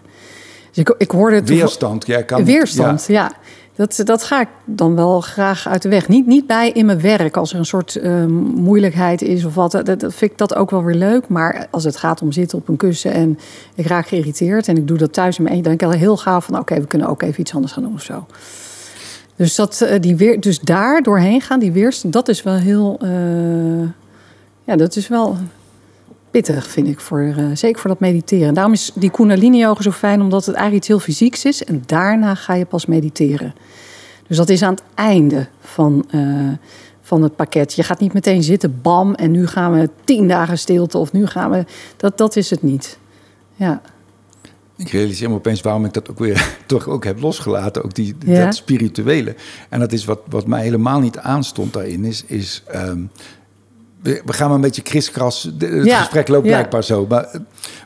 [0.69, 2.05] Dus ik, ik hoorde het Weerstand.
[2.07, 3.31] Jij kan, Weerstand, ja.
[3.79, 6.07] Dat, dat ga ik dan wel graag uit de weg.
[6.07, 9.71] Niet, niet bij in mijn werk, als er een soort eh, moeilijkheid is of wat.
[9.71, 11.27] Dat, dat vind ik dat ook wel weer leuk.
[11.27, 13.39] Maar als het gaat om zitten op een kussen en
[13.75, 14.67] ik raak geïrriteerd...
[14.67, 16.59] en ik doe dat thuis in mijn eentje, dan denk ik al heel gaaf van...
[16.59, 18.25] oké, we kunnen ook even iets anders gaan doen of zo.
[19.35, 22.97] Dus, dat, eh, die weer, dus daar doorheen gaan, die weerstand, dat is wel heel...
[23.01, 23.09] eh,
[24.63, 25.37] ja, dat is wel
[26.31, 28.47] pittig, vind ik, voor, eh, zeker voor dat mediteren.
[28.47, 31.63] En daarom is die kundalini-yoga zo fijn, omdat het eigenlijk iets heel fysieks is.
[31.63, 33.53] En daarna ga je pas mediteren.
[34.29, 36.49] Dus dat is aan het einde van, eh,
[37.01, 37.73] van het pakket.
[37.73, 40.97] Je gaat niet meteen zitten, bam, en nu gaan we tien dagen stilte.
[40.97, 41.65] Of nu gaan we...
[41.97, 42.97] Dat, dat is het niet.
[43.55, 43.81] Ja,
[44.77, 47.83] Ik realiseer me opeens waarom ik dat ook weer toch ook heb losgelaten.
[47.83, 48.45] Ook die, Ja.
[48.45, 49.35] dat spirituele.
[49.69, 52.05] En dat is wat, wat mij helemaal niet aanstond daarin.
[52.05, 52.99] Is, is ehm,
[54.01, 55.43] we, we gaan maar een beetje kriskras.
[55.59, 56.51] Het Ja, gesprek loopt ja.
[56.51, 57.05] blijkbaar zo.
[57.09, 57.29] Maar,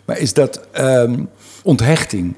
[0.06, 1.24] maar is dat ehm,
[1.64, 2.36] onthechting.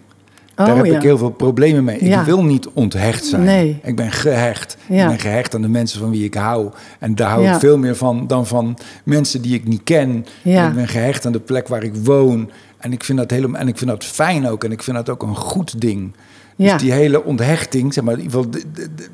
[0.56, 0.96] Daar Oh, heb ja.
[0.96, 1.98] ik heel veel problemen mee.
[1.98, 3.44] Ik wil niet onthecht zijn.
[3.44, 3.80] Nee.
[3.84, 4.78] Ik ben gehecht.
[4.90, 5.02] Ja.
[5.04, 6.70] Ik ben gehecht aan de mensen van wie ik hou.
[7.00, 10.26] En daar hou ik veel meer van dan van mensen die ik niet ken.
[10.44, 12.50] Ik ben gehecht aan de plek waar ik woon.
[12.78, 14.64] En ik vind dat helemaal en ik vind dat fijn ook.
[14.64, 16.14] En ik vind dat ook een goed ding.
[16.58, 16.78] Dus Ja.
[16.78, 18.62] die hele onthechting, zeg maar, in ieder geval,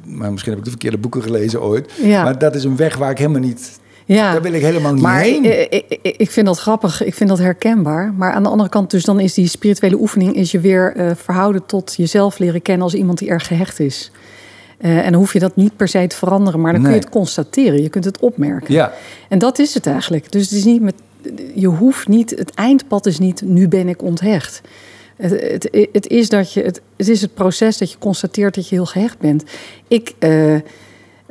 [0.06, 1.92] maar misschien heb ik de verkeerde boeken gelezen ooit.
[2.04, 2.24] Ja.
[2.24, 3.80] Maar dat is een weg waar ik helemaal niet.
[4.16, 4.32] Ja.
[4.32, 5.46] Daar wil ik helemaal niet Maar heen.
[5.46, 8.14] ik, ik, ik- vind dat grappig, ik vind dat herkenbaar.
[8.18, 10.36] Maar aan de andere kant, dus dan is die spirituele oefening...
[10.36, 14.12] is je weer eh, verhouden tot jezelf leren kennen als iemand die erg gehecht is.
[14.78, 16.98] Eh, en dan hoef je dat niet per se te veranderen, maar dan kun je
[16.98, 17.82] het constateren.
[17.82, 18.74] Je kunt het opmerken.
[18.74, 18.94] Ja.
[19.30, 20.32] En dat is het eigenlijk.
[20.32, 20.96] Dus het is niet met,
[21.56, 24.62] je hoeft niet, het eindpad is niet, nu ben ik onthecht.
[25.16, 28.70] Het, het, het, is dat je, het, het is het proces dat je constateert dat
[28.70, 29.44] je heel gehecht bent.
[29.88, 30.56] Ik eh,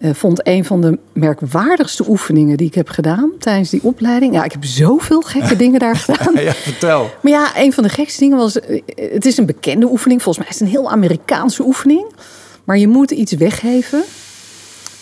[0.01, 4.35] eh, vond een van de merkwaardigste oefeningen die ik heb gedaan tijdens die opleiding.
[4.35, 6.35] Ja, ik heb zoveel gekke dingen daar gedaan.
[6.45, 7.11] ja, vertel.
[7.23, 8.61] Maar ja, een van de gekste dingen was...
[8.61, 8.81] eh,
[9.13, 10.23] Het is een bekende oefening.
[10.23, 12.07] Volgens mij is het een heel Amerikaanse oefening.
[12.65, 14.03] Maar je moet iets weggeven.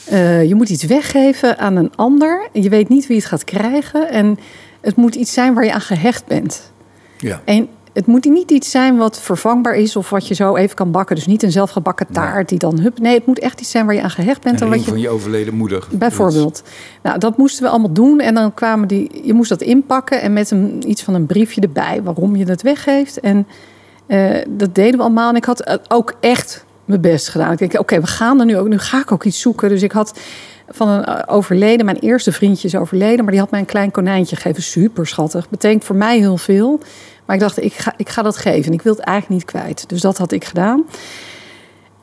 [0.04, 2.48] Eh, je moet iets weggeven aan een ander.
[2.52, 4.10] Je weet niet wie het gaat krijgen.
[4.10, 4.38] En
[4.80, 6.72] het moet iets zijn waar je aan gehecht bent.
[7.18, 7.42] Ja.
[7.44, 9.96] En het moet niet iets zijn wat vervangbaar is...
[9.96, 11.16] of wat je zo even kan bakken.
[11.16, 12.78] Dus niet een zelfgebakken taart die dan...
[12.78, 14.60] Hup, nee, het moet echt iets zijn waar je aan gehecht bent.
[14.60, 15.86] En wat je van je overleden moeder.
[15.90, 16.62] Bijvoorbeeld.
[17.02, 18.20] Nou, dat moesten we allemaal doen.
[18.20, 19.20] En dan kwamen die.
[19.24, 22.62] Je moest dat inpakken en met een, iets van een briefje erbij waarom je het
[22.62, 23.20] weggeeft.
[23.20, 23.46] En
[24.06, 25.30] eh, dat deden we allemaal.
[25.30, 27.52] En ik had ook echt mijn best gedaan.
[27.52, 28.68] Ik denk, oké, we gaan er nu ook.
[28.68, 29.68] Nu ga ik ook iets zoeken.
[29.68, 30.18] Dus ik had
[30.68, 33.90] van een eh, overleden, mijn eerste vriendje is overleden, maar die had mij een klein
[33.90, 34.62] konijntje gegeven.
[34.62, 35.48] Super schattig.
[35.48, 36.80] Betekent voor mij heel veel.
[37.28, 38.66] Maar ik dacht, ik ga, ik ga dat geven.
[38.66, 39.88] En ik wil het eigenlijk niet kwijt.
[39.88, 40.84] Dus dat had ik gedaan.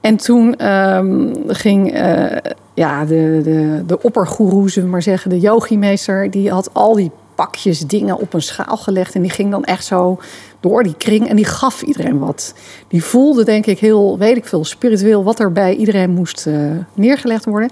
[0.02, 2.38] En toen ehm, ging eh,
[2.74, 7.12] ja, de, de, de oppergoeroe, zullen we maar zeggen, de yogimeester, die had al die
[7.36, 9.16] pakjes dingen op een schaal gelegd.
[9.16, 10.20] En die ging dan echt zo
[10.60, 12.54] door die kring en die gaf iedereen wat.
[12.88, 16.56] Die voelde, denk ik, heel, weet ik veel, spiritueel wat er bij iedereen moest eh,
[16.94, 17.70] neergelegd worden.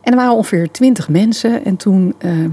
[0.00, 1.64] En er waren ongeveer twintig mensen.
[1.64, 2.50] En toen, ehm,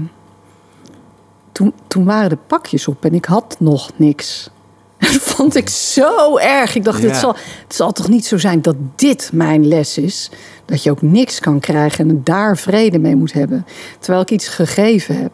[1.52, 4.50] toen, toen waren de pakjes op en ik had nog niks.
[4.98, 6.74] Dat vond ik zo erg.
[6.74, 7.08] Ik dacht, Ja.
[7.08, 7.36] het, zal,
[7.66, 10.30] het zal toch niet zo zijn dat dit mijn les is?
[10.64, 13.66] Dat je ook niks kan krijgen en daar vrede mee moet hebben.
[13.98, 15.32] Terwijl ik iets gegeven heb.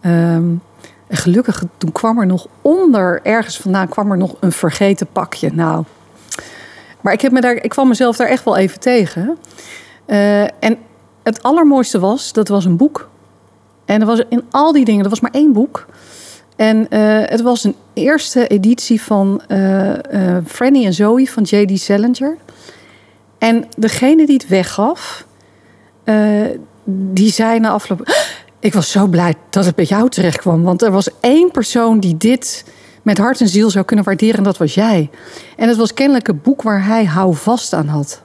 [0.00, 0.44] Ehm,
[1.06, 5.50] en gelukkig, toen kwam er nog onder, ergens vandaan, kwam er nog een vergeten pakje.
[5.52, 5.84] Nou,
[7.00, 9.38] maar ik, heb me daar, ik kwam mezelf daar echt wel even tegen.
[10.04, 10.78] Eh, en
[11.22, 13.08] het allermooiste was, dat was een boek.
[13.88, 15.86] En er was in al die dingen, er was maar één boek.
[16.56, 19.92] En eh, het was een eerste editie van eh
[20.46, 21.78] Franny en Zoe van J.D.
[21.80, 22.36] Salinger.
[23.38, 25.26] En degene die het weggaf,
[26.84, 28.00] die zei na afloop...
[28.08, 28.14] "Ah,
[28.60, 30.62] Ik was zo blij dat het bij jou terecht kwam.
[30.62, 32.64] Want er was één persoon die dit
[33.02, 34.36] met hart en ziel zou kunnen waarderen.
[34.36, 35.10] En dat was jij.
[35.56, 38.22] En het was kennelijk een boek waar hij houvast aan had.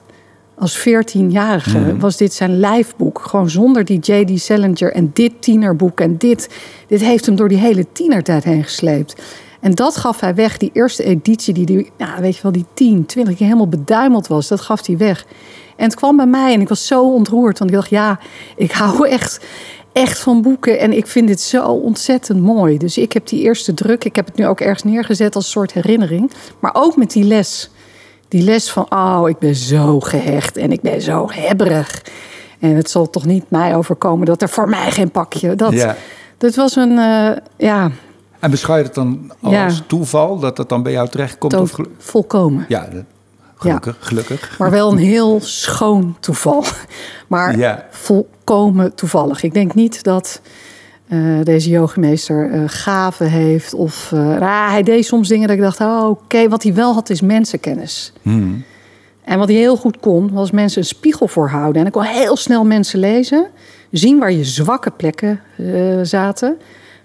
[0.58, 3.20] Als 14-jarige was dit zijn lijfboek.
[3.20, 4.40] Gewoon zonder die J.D.
[4.40, 6.00] Salinger en dit tienerboek.
[6.00, 6.48] En dit,
[6.86, 9.14] dit heeft hem door die hele tienertijd heen gesleept.
[9.60, 12.66] En dat gaf hij weg, die eerste editie, die, die ja, weet je wel, die
[12.74, 14.48] 10, 20 keer helemaal beduimeld was.
[14.48, 15.26] Dat gaf hij weg.
[15.76, 17.58] En het kwam bij mij en ik was zo ontroerd.
[17.58, 18.18] Want ik dacht, ja,
[18.56, 19.40] ik hou echt,
[19.92, 20.78] echt van boeken.
[20.78, 22.78] En ik vind dit zo ontzettend mooi.
[22.78, 25.72] Dus ik heb die eerste druk, ik heb het nu ook ergens neergezet als soort
[25.72, 26.30] herinnering.
[26.60, 27.70] Maar ook met die les.
[28.34, 32.02] Die les van, oh, ik ben zo gehecht en ik ben zo hebberig.
[32.58, 35.54] En het zal toch niet mij overkomen dat er voor mij geen pakje...
[35.54, 35.96] Dat, Ja.
[36.38, 37.90] dat was een, eh, ja,
[38.38, 39.70] En beschouw je het dan als Ja.
[39.86, 41.54] toeval dat het dan bij jou terechtkomt?
[41.54, 42.64] Of gelu- volkomen.
[42.68, 43.04] ja, dat-
[43.56, 44.58] gelukkig, gelukkig.
[44.58, 46.64] Maar wel een heel schoon toeval.
[47.28, 47.86] Maar Ja.
[47.90, 49.42] volkomen toevallig.
[49.42, 50.40] Ik denk niet dat
[51.08, 53.74] eh, deze yogameester eh gaven heeft.
[53.74, 57.10] Of nou, hij deed soms dingen dat ik dacht, oh, oké, wat hij wel had
[57.10, 58.12] is mensenkennis.
[58.22, 58.64] Hmm.
[59.24, 61.80] En wat hij heel goed kon, was mensen een spiegel voorhouden.
[61.80, 63.46] En ik kon heel snel mensen lezen,
[63.90, 65.40] zien waar je zwakke plekken
[66.02, 66.58] zaten.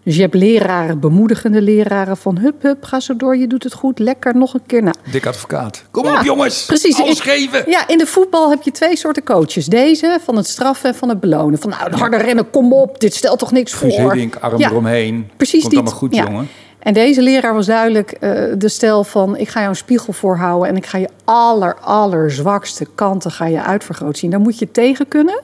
[0.04, 3.74] Dus je hebt leraren, bemoedigende leraren van hup, hup, ga zo door, je doet het
[3.74, 4.84] goed, lekker, nog een keer.
[4.84, 5.84] Nou, Dik advocaat.
[5.92, 7.00] Kom Ja, op jongens, precies.
[7.02, 7.64] alles geven.
[7.68, 9.66] Ja, in de voetbal heb je twee soorten coaches.
[9.66, 11.60] Deze van het straffen en van het belonen.
[11.60, 14.12] Van nou, harder rennen, kom op, dit stelt toch niks Guus voor.
[14.12, 15.30] Hiddink, arm Ja, eromheen.
[15.38, 16.24] Precies Komt allemaal goed, Ja.
[16.24, 16.48] jongen.
[16.80, 19.38] En deze leraar was duidelijk eh, de stel van...
[19.38, 20.70] ik ga jou een spiegel voorhouden...
[20.70, 24.30] en ik ga je aller, aller zwakste kanten ga je uitvergroot zien.
[24.32, 25.40] Daar moet je tegen kunnen.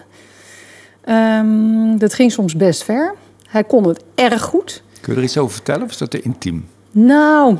[1.03, 3.15] Ehm, dat ging soms best ver.
[3.55, 4.83] Hij kon het erg goed.
[5.01, 6.67] Kun je er iets over vertellen of is dat te intiem?
[6.91, 7.57] Nou,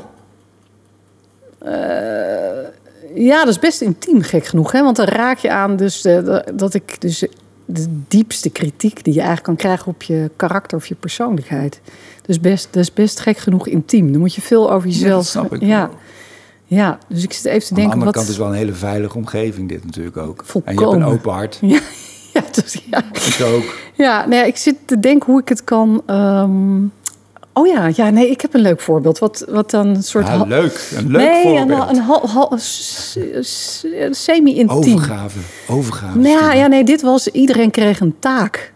[1.58, 1.70] eh,
[3.14, 4.72] ja, dat is best intiem, gek genoeg.
[4.72, 4.82] Hè?
[4.82, 7.24] Want dan raak je aan dus, de- dat ik dus
[7.64, 11.80] de diepste kritiek die je eigenlijk kan krijgen op je karakter of je persoonlijkheid.
[12.22, 14.12] Dus best, dat is best gek genoeg intiem.
[14.12, 15.14] Dan moet je veel over Ja, jezelf.
[15.22, 15.96] dat snap ik Ja, wel.
[16.68, 17.92] Ja, dus ik zit even te Aan de denken...
[17.92, 18.14] andere wat...
[18.14, 20.44] kant is wel een hele veilige omgeving dit natuurlijk ook.
[20.64, 21.58] En je hebt een open hart.
[21.66, 21.80] Ja,
[22.36, 22.98] ja, dus, ja.
[23.12, 23.74] Ik ook.
[23.94, 26.02] ja nou ja, ik zit te denken hoe ik het kan...
[26.06, 26.84] ehm,
[27.52, 29.18] Oh ja, ja, nee, ik heb een leuk voorbeeld.
[29.18, 30.26] Wat, wat dan een soort...
[30.26, 30.88] Ja, leuk.
[30.96, 31.90] Een leuk nee, voorbeeld.
[31.90, 32.58] een, een
[33.44, 34.94] s- semi-intiem.
[34.94, 35.38] Overgave.
[35.68, 36.18] Overgave.
[36.18, 37.28] Nou ja, nee, dit was...
[37.28, 38.72] Iedereen kreeg een taak.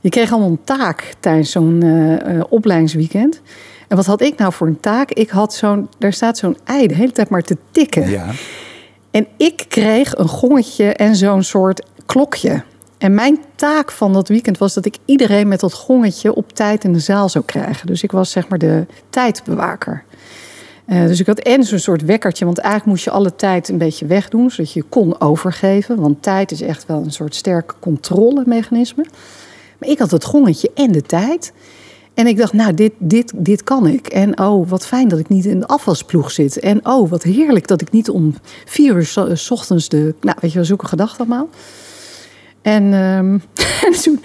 [0.00, 3.40] Je kreeg allemaal een taak tijdens zo'n eh, eh, opleidingsweekend.
[3.88, 5.10] En wat had ik nou voor een taak?
[5.10, 5.88] Ik had zo'n...
[5.98, 8.10] Daar staat zo'n ei de hele tijd maar te tikken.
[8.10, 8.26] Ja.
[9.10, 12.62] En ik kreeg een gongetje en zo'n soort klokje.
[13.04, 16.84] En mijn taak van dat weekend was dat ik iedereen met dat gongetje op tijd
[16.84, 17.86] in de zaal zou krijgen.
[17.86, 20.04] Dus ik was zeg maar de tijdbewaker.
[20.84, 23.78] Eh, dus ik had en zo'n soort wekkertje, want eigenlijk moest je alle tijd een
[23.78, 26.00] beetje wegdoen, zodat je kon overgeven.
[26.00, 29.06] Want tijd is echt wel een soort sterk controlemechanisme.
[29.78, 31.52] Maar ik had het gongetje en de tijd.
[32.14, 34.06] En ik dacht, nou, dit, dit, dit kan ik.
[34.06, 36.58] En oh, wat fijn dat ik niet in de afwasploeg zit.
[36.58, 40.14] En oh, wat heerlijk dat ik niet om vier uur 's- eh, ochtends de...
[40.20, 41.48] Nou, weet je wel, zulke gedachten allemaal.
[42.64, 43.38] En, ehm,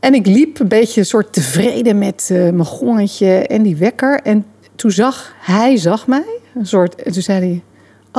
[0.00, 4.20] en, ik liep een beetje soort tevreden met eh, mijn gongetje en die wekker.
[4.22, 7.02] En toen zag hij, zag mij, een soort...
[7.02, 7.62] En toen zei hij,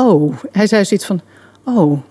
[0.03, 1.21] oh, hij zei zoiets van,
[1.63, 2.01] oh...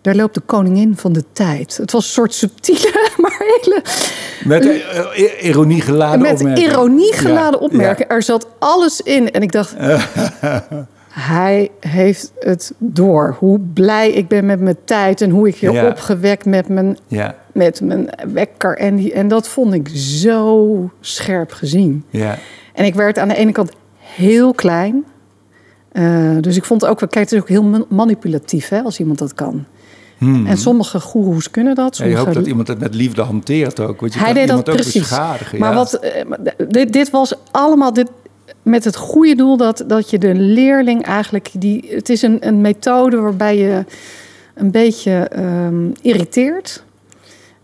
[0.00, 1.76] Daar loopt de koningin van de tijd.
[1.76, 3.82] Het was een soort subtiele, maar hele
[4.44, 6.68] Met eh, ironie geladen met opmerking.
[6.68, 8.10] ironie geladen Ja, opmerking.
[8.10, 9.30] Er zat alles in.
[9.30, 9.74] En ik dacht,
[11.12, 13.36] hij heeft het door.
[13.38, 15.86] Hoe blij ik ben met mijn tijd en hoe ik je Ja.
[15.88, 18.76] opgewekt met mijn, Ja, met mijn wekker.
[18.78, 22.04] En, die, en dat vond ik zo scherp gezien.
[22.10, 22.38] ja.
[22.74, 25.04] En ik werd aan de ene kant heel klein.
[25.92, 28.80] Eh, dus ik vond het ook wel, kijk, het is ook heel man- manipulatief hè,
[28.82, 29.64] als iemand dat kan.
[30.46, 31.96] En sommige goeroes kunnen dat.
[31.96, 34.00] Ja, je Sommige hoopt dat iemand het met liefde hanteert ook.
[34.00, 35.10] Want je hij deed dat ook precies.
[35.10, 35.74] Maar ja.
[35.74, 36.24] wat, eh,
[36.68, 38.10] dit, dit was allemaal dit,
[38.62, 41.50] met het goede doel dat, dat je de leerling eigenlijk.
[41.58, 43.84] Die, het is een, een methode waarbij je
[44.54, 46.84] een beetje ehm, irriteert.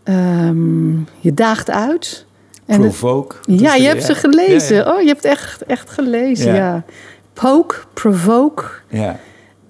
[0.02, 2.26] Ehm, je daagt uit.
[2.66, 3.36] En Provoke.
[3.42, 4.76] ja, je hebt ze gelezen.
[4.76, 6.54] Ja, Oh, je hebt echt, echt gelezen, Ja.
[6.56, 6.84] ja.
[7.32, 8.64] Poke, provoke.
[8.88, 9.18] ja.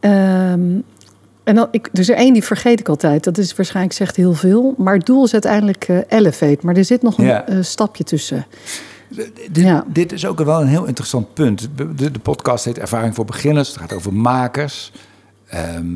[0.01, 0.81] Ehm,
[1.45, 3.25] en dan, ik, er is er één die vergeet ik altijd.
[3.25, 4.75] Dat is waarschijnlijk zegt heel veel.
[4.77, 6.59] Maar het doel is uiteindelijk eh, elevate.
[6.63, 8.47] Maar er zit nog een eh, stapje tussen.
[9.09, 9.85] Dit, Ja.
[9.89, 11.69] dit is ook wel een heel interessant punt.
[11.77, 13.69] De, de podcast heet Ervaring voor Beginners.
[13.69, 14.93] Het gaat over makers.
[15.49, 15.87] Ehm,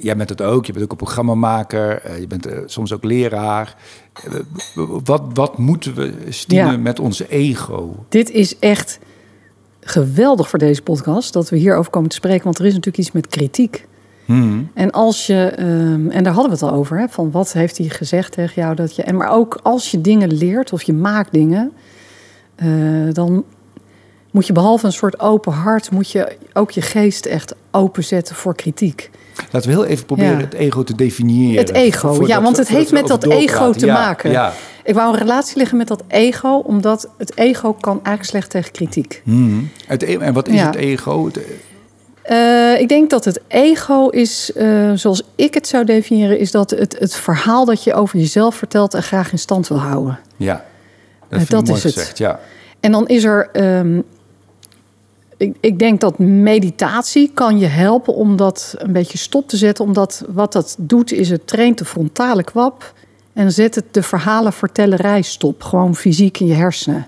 [0.00, 0.66] jij bent het ook.
[0.66, 2.00] Je bent ook een programmamaker.
[2.02, 3.76] eh, je bent eh, soms ook leraar.
[4.24, 4.32] Eh,
[5.04, 6.12] wat, wat moeten we,
[6.46, 6.76] Ja.
[6.76, 8.04] met onze ego?
[8.08, 8.98] Dit is echt
[9.80, 11.32] geweldig voor deze podcast.
[11.32, 12.44] Dat we hierover komen te spreken.
[12.44, 13.86] Want er is natuurlijk iets met kritiek.
[14.24, 14.70] Hmm.
[14.74, 17.78] En als je, ehm, en daar hadden we het al over, hè, van wat heeft
[17.78, 20.92] hij gezegd tegen jou dat je, en maar ook als je dingen leert of je
[20.92, 21.72] maakt dingen,
[22.62, 23.44] eh, dan
[24.30, 28.54] moet je behalve een soort open hart, moet je ook je geest echt openzetten voor
[28.54, 29.10] kritiek.
[29.50, 30.44] Laten we heel even proberen Ja.
[30.44, 31.58] het ego te definiëren.
[31.58, 34.30] Het ego, ja, want het heeft met dat ego te Ja, maken.
[34.30, 34.52] Ja.
[34.84, 38.72] Ik wou een relatie liggen met dat ego, omdat het ego kan eigenlijk slecht tegen
[38.72, 39.20] kritiek.
[39.24, 39.68] Hmm.
[39.86, 41.24] Het e- en wat is het ego?
[41.26, 41.38] Het-
[42.22, 46.70] Eh, ik denk dat het ego is, eh, zoals ik het zou definiëren, is dat
[46.70, 50.18] het, het verhaal dat je over jezelf vertelt en graag in stand wil houden.
[50.36, 50.64] ja,
[51.38, 52.18] dat, dat is het.
[52.18, 52.40] Ja.
[52.80, 53.48] En dan is er.
[53.52, 54.00] ehm,
[55.36, 59.84] ik, ik denk dat meditatie kan je helpen om dat een beetje stop te zetten.
[59.84, 62.92] Omdat wat dat doet, is het traint de frontale kwap.
[63.32, 65.62] En zet het de verhalenvertellerij stop.
[65.62, 67.06] Gewoon fysiek in je hersenen.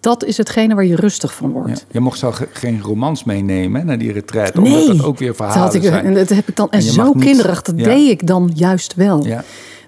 [0.00, 1.54] Dat is hetgene waar je rustig van Ja.
[1.54, 1.86] wordt.
[1.90, 5.28] Je mocht zo ge- geen romans meenemen hè, naar die retraite, omdat dat ook weer
[5.28, 6.04] dat verhalen had ik, zijn.
[6.04, 6.70] en dat heb ik dan.
[6.70, 7.84] En, zo mag kinderig, dat ja.
[7.84, 9.26] deed ik dan juist wel.
[9.26, 9.44] Ja.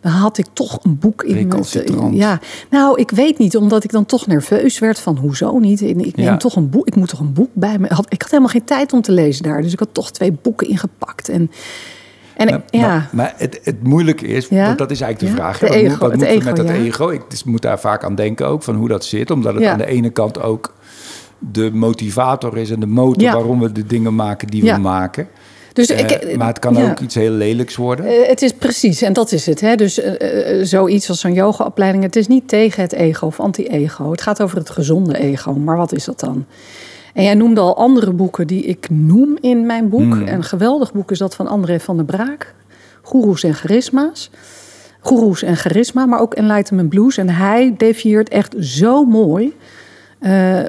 [0.06, 2.14] Dan had ik toch een boek in mijn...
[2.14, 2.40] Ja,
[2.70, 5.80] nou, ik weet niet, omdat ik dan toch nerveus werd van hoezo niet.
[5.80, 6.36] Ik, neem Ja.
[6.36, 7.86] toch een boek, ik moet toch een boek bij me.
[7.88, 10.32] Had, ik had helemaal geen tijd om te lezen daar, dus ik had toch twee
[10.42, 11.28] boeken ingepakt.
[11.28, 11.50] En,
[12.36, 14.66] en Maar, ja, maar, maar het, het moeilijke is, Ja?
[14.66, 15.58] want dat is eigenlijk de Ja, vraag.
[15.58, 17.08] de wat ego, moet, wat we met dat ego?
[17.08, 19.30] Ik dus moet daar vaak aan denken ook, van hoe dat zit.
[19.30, 20.74] Omdat het aan de ene kant ook
[21.38, 25.28] de motivator is en de motor waarom we de dingen maken die we maken.
[25.76, 26.90] Dus Eh, ik, maar het kan ja.
[26.90, 28.06] ook iets heel lelijks worden.
[28.06, 29.60] Eh, het is precies, en dat is het.
[29.60, 29.74] Hè?
[29.74, 32.04] Dus eh, zoiets als zo'n yoga-opleiding.
[32.04, 34.10] Het is niet tegen het ego of anti-ego.
[34.10, 35.52] Het gaat over het gezonde ego.
[35.52, 36.46] Maar wat is dat dan?
[37.14, 40.12] En jij noemde al andere boeken die ik noem in mijn boek.
[40.12, 40.28] Hmm.
[40.28, 42.54] Een geweldig boek is dat van André van der Braak.
[43.02, 44.30] Goeroes en charisma's.
[45.00, 47.16] Goeroes en charisma, maar ook Enlightenment Blues.
[47.16, 49.54] En hij definieert echt zo mooi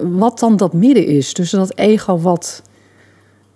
[0.01, 1.33] wat dan dat midden is.
[1.33, 2.61] Dus dat ego wat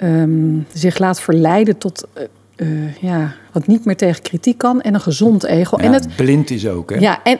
[0.01, 2.07] ehm, zich laat verleiden tot...
[2.13, 2.23] eh,
[2.55, 4.81] eh, ja, wat niet meer tegen kritiek kan.
[4.81, 5.77] En een gezond ego.
[5.77, 6.95] Ja, en het, blind is ook, hè?
[6.95, 7.39] ja, en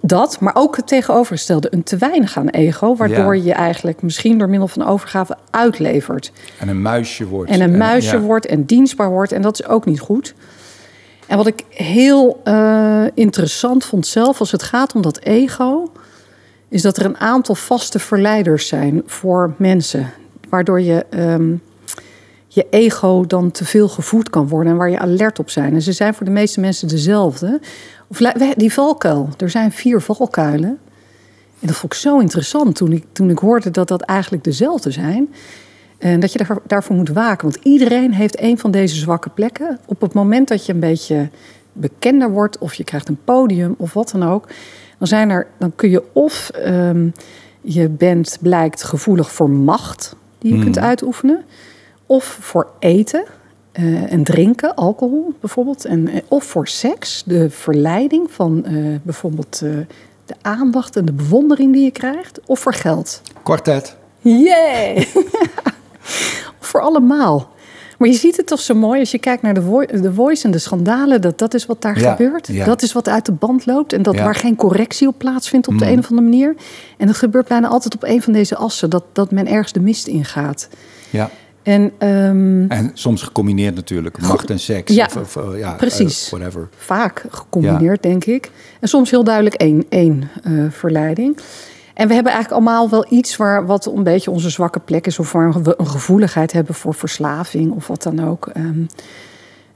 [0.00, 1.68] dat, maar ook het tegenovergestelde.
[1.70, 3.42] Een te weinig aan ego, waardoor Ja.
[3.44, 6.32] je eigenlijk misschien door middel van overgave uitlevert.
[6.58, 7.50] En een muisje wordt.
[7.50, 8.22] En een muisje ja.
[8.22, 9.32] wordt en dienstbaar wordt.
[9.32, 10.34] En dat is ook niet goed.
[11.26, 15.92] En wat ik heel eh, interessant vond zelf als het gaat om dat ego...
[16.68, 20.10] is dat er een aantal vaste verleiders zijn voor mensen.
[20.48, 21.54] Waardoor je ehm,
[22.54, 24.72] je ego dan te veel gevoed kan worden...
[24.72, 25.74] en waar je alert op zijn.
[25.74, 27.60] En ze zijn voor de meeste mensen dezelfde.
[28.08, 28.18] Of
[28.56, 29.28] die valkuil.
[29.38, 30.78] Er zijn vier valkuilen.
[31.60, 34.90] En dat vond ik zo interessant toen ik, toen ik hoorde dat dat eigenlijk dezelfde
[34.90, 35.34] zijn.
[35.98, 37.50] En dat je daar, daarvoor moet waken.
[37.50, 39.78] Want iedereen heeft een van deze zwakke plekken.
[39.84, 41.28] Op het moment dat je een beetje
[41.72, 44.48] bekender wordt, of je krijgt een podium of wat dan ook,
[44.98, 47.08] dan, zijn er, dan kun je of ehm,
[47.60, 51.44] je bent blijkt gevoelig voor macht die je kunt uitoefenen,
[52.12, 53.24] of voor eten
[53.72, 59.58] eh, en drinken, alcohol bijvoorbeeld, en, eh, of voor seks, de verleiding van eh, bijvoorbeeld
[60.24, 63.22] de aandacht en de bewondering die je krijgt, of voor geld.
[63.42, 63.96] Kwartet.
[64.18, 65.06] Yay!
[66.60, 67.50] Voor allemaal.
[67.98, 70.44] Maar je ziet het toch zo mooi als je kijkt naar de, vo de Voice
[70.44, 71.20] en de schandalen.
[71.20, 72.46] Dat, dat is wat daar Ja, gebeurt.
[72.46, 72.64] ja.
[72.64, 73.92] Dat is wat uit de band loopt.
[73.92, 74.20] En dat Ja.
[74.20, 74.26] Mm.
[74.26, 76.54] waar geen correctie op plaatsvindt op de een of andere manier.
[76.98, 78.90] En dat gebeurt bijna altijd op een van deze assen.
[78.90, 80.68] Dat, dat men ergens de mist ingaat.
[81.10, 81.30] Ja.
[81.62, 84.20] En ehm, En soms gecombineerd natuurlijk.
[84.20, 84.94] Macht en seks.
[84.94, 86.24] Ja, of, of, eh, ja, precies.
[86.24, 86.68] eh, whatever.
[86.76, 88.50] vaak gecombineerd, denk ik.
[88.80, 91.36] En soms heel duidelijk één, één eh, verleiding.
[91.94, 95.18] En we hebben eigenlijk allemaal wel iets waar wat een beetje onze zwakke plek is,
[95.18, 98.46] of waar we een gevoeligheid hebben voor verslaving of wat dan ook.
[98.46, 98.84] Ehm,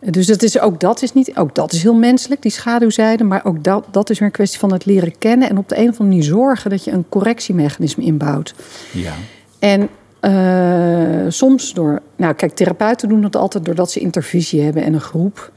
[0.00, 3.24] dus dat is, ook, dat is niet, ook dat is heel menselijk, die schaduwzijde.
[3.24, 5.74] Maar ook dat, dat is weer een kwestie van het leren kennen en op de
[5.74, 8.54] een of andere manier zorgen dat je een correctiemechanisme inbouwt.
[8.92, 9.12] Ja.
[9.58, 9.88] En
[10.26, 15.00] eh, soms door, nou kijk, therapeuten doen dat altijd doordat ze intervisie hebben en een
[15.00, 15.52] groep.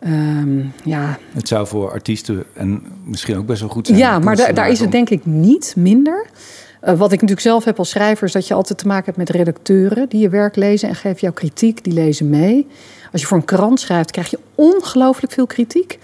[0.00, 3.98] Ehm, ja, Het zou voor artiesten en misschien ook best wel goed zijn.
[3.98, 6.26] ja, maar daar, daar is het denk ik niet minder.
[6.80, 9.16] Eh, wat ik natuurlijk zelf heb als schrijver, is dat je altijd te maken hebt
[9.16, 12.66] met redacteuren die je werk lezen en geven jou kritiek, die lezen mee.
[13.12, 15.98] Als je voor een krant schrijft, krijg je ongelooflijk veel kritiek.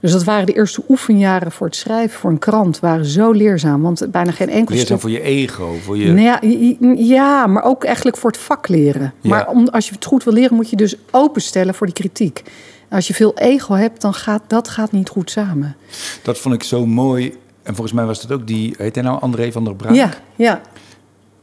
[0.00, 3.82] Dus dat waren de eerste oefenjaren voor het schrijven voor een krant, waren zo leerzaam.
[3.82, 5.00] Want bijna geen enkel Leerzaam stuk...
[5.00, 5.76] voor je ego.
[5.82, 6.12] Voor je...
[6.12, 9.12] Nou ja, maar ook eigenlijk voor het vak leren.
[9.20, 9.30] Ja.
[9.30, 12.42] Maar om, als je het goed wil leren, moet je dus openstellen voor die kritiek.
[12.88, 15.76] En als je veel ego hebt, dan gaat dat gaat niet goed samen.
[16.22, 17.34] Dat vond ik zo mooi.
[17.62, 19.94] En volgens mij was dat ook die, heet hij nou, André van der Braak?
[19.94, 20.60] Ja, ja,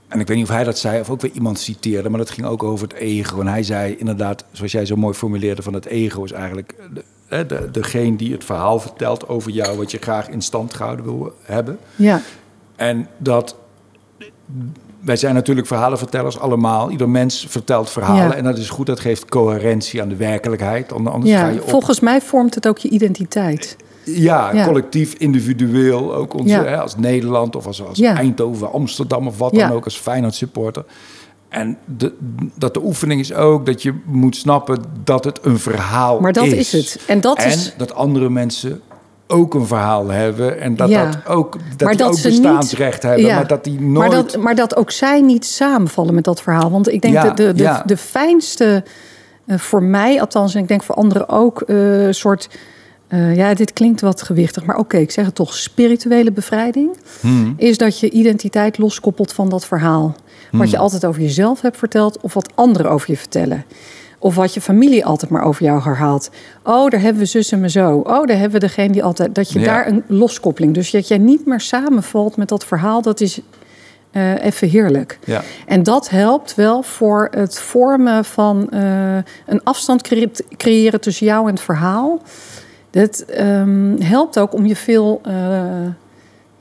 [0.08, 2.30] En ik weet niet of hij dat zei of ook weer iemand citeerde, maar dat
[2.30, 3.40] ging ook over het ego.
[3.40, 6.76] En hij zei inderdaad, zoals jij zo mooi formuleerde, van het ego is eigenlijk
[7.28, 11.34] de, degene die het verhaal vertelt over jou, wat je graag in stand gehouden wil
[11.42, 11.78] hebben.
[11.96, 12.22] ja.
[12.76, 13.56] En dat
[15.00, 16.90] wij zijn natuurlijk verhalenvertellers allemaal.
[16.92, 18.34] Ieder mens vertelt verhalen Ja.
[18.36, 18.86] en dat is goed.
[18.86, 20.92] Dat geeft coherentie aan de werkelijkheid.
[20.94, 21.54] Ander- Anders ga ja.
[21.54, 21.70] je op.
[21.70, 23.76] Volgens mij vormt het ook je identiteit.
[24.04, 24.66] Ja, Ja.
[24.66, 26.16] collectief, individueel.
[26.16, 26.64] Ook onze, Ja.
[26.64, 28.16] hè, als Nederland of als, als Ja.
[28.16, 29.84] Eindhoven, Amsterdam of wat dan ook.
[29.84, 30.84] Als Feyenoord supporter.
[31.50, 32.14] En de,
[32.56, 36.46] dat de oefening is ook dat je moet snappen dat het een verhaal Maar dat
[36.46, 36.74] is.
[36.74, 37.04] is het.
[37.08, 38.82] En dat en is- dat andere mensen
[39.28, 40.60] ook een verhaal hebben.
[40.60, 41.06] En dat, Ja.
[41.06, 43.26] dat ook, dat Maar die dat ook ze niet- bestaansrecht hebben.
[43.26, 43.36] Ja.
[43.36, 43.94] Maar dat die nooit...
[43.98, 46.72] Maar dat, maar dat ook zij niet samenvallen met dat verhaal.
[46.72, 48.84] Want ik denk Ja, dat de, de, de fijnste,
[49.46, 51.78] eh, voor mij althans, en ik denk voor anderen ook, eh
[52.10, 52.50] soort.
[53.08, 55.54] Eh, ja, dit klinkt wat gewichtig, maar oké, ik zeg het toch.
[55.56, 56.90] Spirituele bevrijding
[57.22, 57.54] Hmm.
[57.58, 60.16] is dat je identiteit loskoppelt van dat verhaal.
[60.52, 60.66] Wat Hmm.
[60.72, 63.66] je altijd over jezelf hebt verteld, of wat anderen over je vertellen.
[64.20, 66.30] Of wat je familie altijd maar over jou herhaalt.
[66.64, 67.96] Oh, daar hebben we zus en me zo.
[67.98, 69.36] Oh, daar hebben we degene die altijd.
[69.36, 69.66] Dat je Ja.
[69.66, 70.74] daar een loskoppeling.
[70.74, 73.40] Dus dat jij niet meer samenvalt met dat verhaal, dat is
[74.12, 75.20] eh, even heerlijk.
[75.26, 75.42] Ja.
[75.66, 79.16] En dat helpt wel voor het vormen van eh,
[79.46, 82.22] een afstand cre- creëren tussen jou en het verhaal.
[83.00, 85.34] Dat ehm, helpt ook om je veel eh,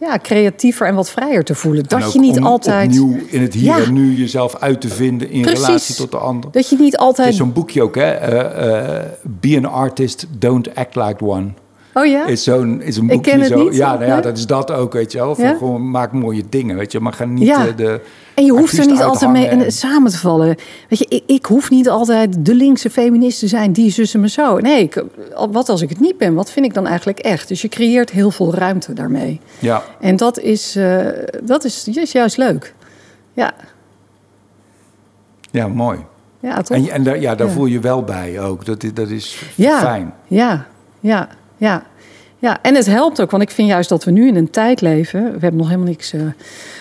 [0.00, 1.82] ja, creatiever en wat vrijer te voelen.
[1.86, 2.86] En Dat je niet om altijd.
[2.88, 3.84] opnieuw in het hier Ja.
[3.84, 5.66] en nu jezelf uit te vinden in Precies.
[5.66, 6.50] relatie tot de ander.
[6.50, 7.28] Dat je niet Het altijd.
[7.28, 8.10] is zo'n boekje ook, hè?
[8.10, 11.48] eh, eh, Be an artist, don't act like one.
[11.98, 12.26] Oh ja?
[12.26, 13.62] Is zo'n is een boekje zo.
[13.64, 15.34] niet, ja, nou ja, dat is dat ook, weet je wel.
[15.34, 15.56] Van?
[15.56, 17.00] Gewoon maak mooie dingen, weet je.
[17.00, 17.66] Maar ga niet Ja.
[17.66, 18.00] eh, de.
[18.34, 20.56] En je hoeft er niet altijd mee in, samen te vallen.
[20.88, 24.28] Weet je, ik, ik hoef niet altijd de linkse feminist te zijn, die zussen me
[24.28, 24.58] zo.
[24.58, 25.04] Nee, ik,
[25.50, 26.34] wat als ik het niet ben?
[26.34, 27.48] Wat vind ik dan eigenlijk echt?
[27.48, 29.40] Dus je creëert heel veel ruimte daarmee.
[29.58, 30.98] Ja, En dat is, eh,
[31.42, 32.74] dat is, is juist leuk.
[33.32, 33.52] Ja,
[35.50, 35.98] ja, mooi.
[36.40, 36.76] ja toch?
[36.76, 37.52] En, en daar, ja, daar Ja.
[37.52, 38.64] voel je wel bij ook.
[38.64, 40.12] Dat, is- dat is ja, fijn.
[40.26, 40.66] Ja,
[41.00, 41.84] ja, ja.
[42.38, 44.80] Ja, en het helpt ook, want ik vind juist dat we nu in een tijd
[44.80, 45.22] leven.
[45.22, 46.20] We hebben nog helemaal niks eh,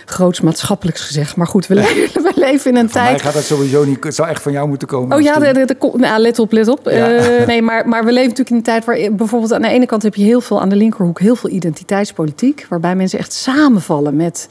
[0.06, 1.36] groots maatschappelijks gezegd.
[1.36, 3.10] Maar goed, we leven, we leven in een Voor tijd.
[3.10, 4.04] mij gaat dat sowieso niet.
[4.04, 5.18] Het zou echt van jou moeten komen.
[5.18, 6.80] Oh ja, de, de, de- nou, let op, let op.
[6.90, 7.12] Ja.
[7.12, 9.86] Eh, nee, maar, maar we leven natuurlijk in een tijd waar bijvoorbeeld aan de ene
[9.86, 14.16] kant heb je heel veel aan de linkerhoek, heel veel identiteitspolitiek, waarbij mensen echt samenvallen
[14.16, 14.48] met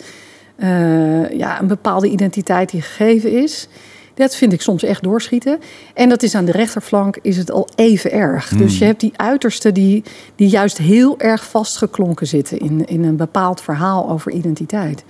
[0.57, 3.69] eh, ja, een bepaalde identiteit die gegeven is.
[4.15, 5.59] Dat vind ik soms echt doorschieten.
[5.95, 8.49] En dat is aan de rechterflank is het al even erg.
[8.49, 10.03] Dus je hebt die uitersten die,
[10.37, 15.05] die juist heel erg vastgeklonken zitten in, in een bepaald verhaal over identiteit.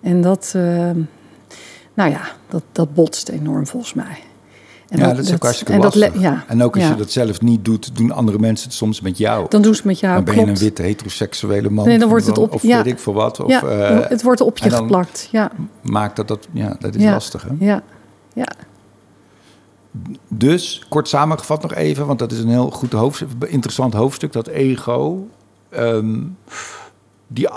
[0.00, 0.62] En dat, eh,
[1.94, 4.18] nou ja, dat, dat botst enorm volgens mij.
[4.88, 6.90] En ja, dat, is ook hartstikke en dat ja, en ook als ja.
[6.90, 9.46] je dat zelf niet doet, doen andere mensen het soms met jou.
[9.48, 10.14] Dan doen ze met jou.
[10.14, 10.48] dan ben klopt.
[10.48, 11.86] je een witte heteroseksuele man.
[11.86, 12.76] Nee, dan wordt het op- Of ja.
[12.76, 13.40] weet ik voor wat.
[13.40, 15.28] Of, ja, eh, het wordt op je dan geplakt.
[15.32, 15.50] Ja,
[15.82, 16.48] maakt dat dat...
[16.52, 17.66] Ja, dat is lastig, hè?
[17.66, 17.82] ja,
[18.38, 18.48] ja.
[20.28, 24.46] Dus, kort samengevat nog even, want dat is een heel goed hoofdstuk, interessant hoofdstuk, dat
[24.46, 25.28] ego.
[25.68, 26.22] ehm,
[27.26, 27.48] die,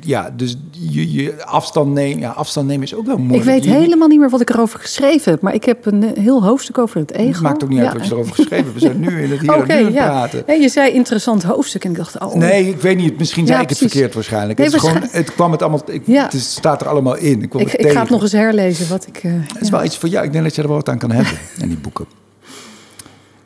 [0.00, 3.42] ja, dus je, je afstand nemen, ja, afstand nemen is ook wel moeilijk.
[3.42, 6.02] Ik weet Je- helemaal niet meer wat ik erover geschreven heb, maar ik heb een
[6.14, 7.30] eh, heel hoofdstuk over het ego.
[7.32, 7.84] Het maakt ook niet Ja.
[7.84, 8.74] uit wat je erover geschreven hebt.
[8.74, 10.06] We zijn nu in het hier en nu aan ja.
[10.06, 10.42] praten.
[10.46, 12.34] Nee, je zei interessant hoofdstuk en ik dacht, oh.
[12.34, 13.18] Nee, ik weet niet.
[13.18, 14.58] Misschien zei ik het verkeerd waarschijnlijk.
[14.58, 15.80] Nee, het, is gewoon, het kwam het allemaal.
[15.86, 16.02] Ik.
[16.06, 17.42] Het staat er allemaal in.
[17.42, 19.16] Ik, ik, ga het nog eens herlezen wat ik.
[19.16, 20.24] eh, Het is wel iets voor jou.
[20.24, 22.06] Ik denk dat je er wel wat aan kan hebben in die boeken.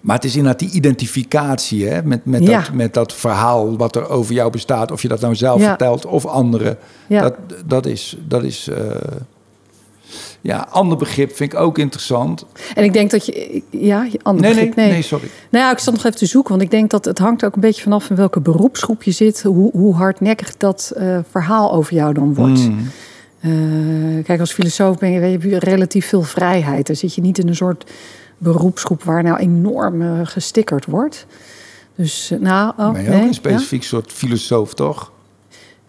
[0.09, 2.61] Maar het is inderdaad die identificatie hè, met, met, Ja.
[2.61, 4.91] dat, met dat verhaal wat er over jou bestaat.
[4.91, 5.69] Of je dat nou zelf Ja.
[5.69, 6.79] vertelt of anderen.
[7.07, 7.21] Ja.
[7.21, 7.35] Dat,
[7.67, 8.77] dat is, dat is eh,
[10.41, 12.45] ja, ander begrip vind ik ook interessant.
[12.75, 13.63] En ik denk dat je.
[13.71, 15.29] Ja, ander Nee, nee, begrip, nee, sorry.
[15.51, 17.55] Nou ja, ik zat nog even te zoeken, want ik denk dat het hangt ook
[17.55, 21.95] een beetje vanaf in welke beroepsgroep je zit, hoe, hoe hardnekkig dat eh, verhaal over
[21.95, 22.61] jou dan wordt.
[22.69, 22.91] Mm.
[23.41, 26.87] Eh, kijk, als filosoof ben je, heb je relatief veel vrijheid.
[26.87, 27.91] Dan zit je niet in een soort
[28.39, 31.27] beroepsgroep waar nou enorm eh, gestickerd wordt.
[31.95, 35.13] Dus, eh, nou, oh, ben je nee, ook een specifiek soort filosoof, toch?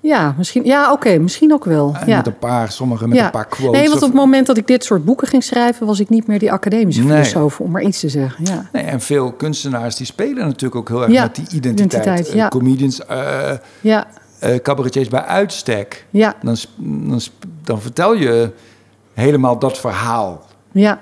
[0.02, 1.95] Ja, misschien, ja oké, misschien ook wel.
[2.00, 2.16] En ja.
[2.18, 3.26] Met een paar, sommigen met ja.
[3.26, 3.80] een paar quotes.
[3.80, 6.10] Nee, want of- op het moment dat ik dit soort boeken ging schrijven, was ik
[6.10, 7.12] niet meer die academische Nee.
[7.24, 8.45] filosoof, om maar iets te zeggen.
[8.45, 8.70] Ja.
[8.74, 12.04] Nee, en veel kunstenaars die spelen natuurlijk ook heel erg Ja, met die identiteit.
[12.06, 14.08] identiteit, Eh, comedians, eh Ja,
[14.39, 16.06] eh, cabaretiers bij uitstek.
[16.10, 17.22] ja, Dan, dan,
[17.64, 18.52] dan vertel je
[19.14, 20.45] helemaal dat verhaal.
[20.72, 21.02] ja,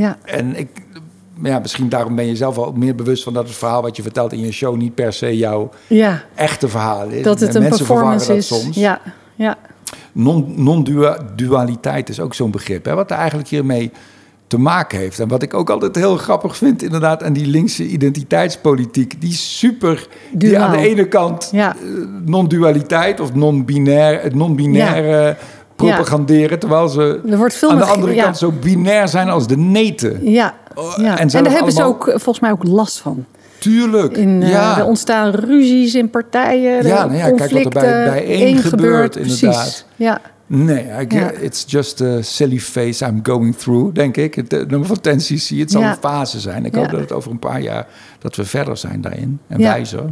[0.00, 0.18] ja.
[0.24, 0.68] En ik,
[1.42, 4.02] ja, misschien daarom ben je zelf wel meer bewust van dat het verhaal wat je
[4.02, 6.22] vertelt in je show niet per se jouw ja.
[6.34, 7.22] echte verhaal is.
[7.22, 8.46] Dat het En een mensen performance dat is.
[8.46, 8.76] soms.
[8.76, 9.00] Ja,
[9.34, 9.56] ja.
[10.12, 13.90] Non- Non-dualiteit is ook zo'n begrip, hè, wat er eigenlijk hiermee
[14.46, 15.20] te maken heeft.
[15.20, 20.06] En wat ik ook altijd heel grappig vind, inderdaad, aan die linkse identiteitspolitiek, die super,
[20.32, 21.74] die aan de ene kant Ja.
[21.76, 21.80] eh,
[22.24, 25.36] non-dualiteit of non-binair, het non-binaire
[25.86, 29.56] propaganderen, terwijl ze Er wordt veel aan de andere kant zo binair zijn als de
[29.56, 30.30] neten.
[30.30, 31.18] Ja, Oh, ja.
[31.18, 33.24] en daar hebben ze ook eh, volgens mij ook last van.
[33.58, 34.78] Tuurlijk, In, eh, ja.
[34.78, 39.10] Er ontstaan ruzies in partijen, Ja, nou ja, kijk wat er bij- bij één gebeurt,
[39.12, 39.42] precies.
[39.42, 39.84] inderdaad.
[39.96, 40.20] Ja,
[40.52, 41.30] Nee, I get- Ja.
[41.30, 44.34] it's just a silly phase I'm going through, denk ik.
[44.34, 46.64] Het eh, nummer van 10cc, het zal een fase zijn.
[46.64, 47.86] Ik hoop dat het over een paar jaar,
[48.18, 49.38] dat we verder zijn daarin.
[49.46, 50.04] En wijzer.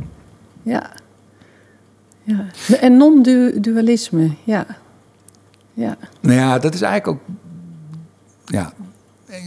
[0.63, 0.91] ja.
[2.23, 2.45] ja.
[2.81, 4.67] En non-dualisme, ja.
[5.79, 5.97] Ja.
[6.21, 7.37] Nou ja, dat is eigenlijk ook...
[8.45, 8.73] Ja,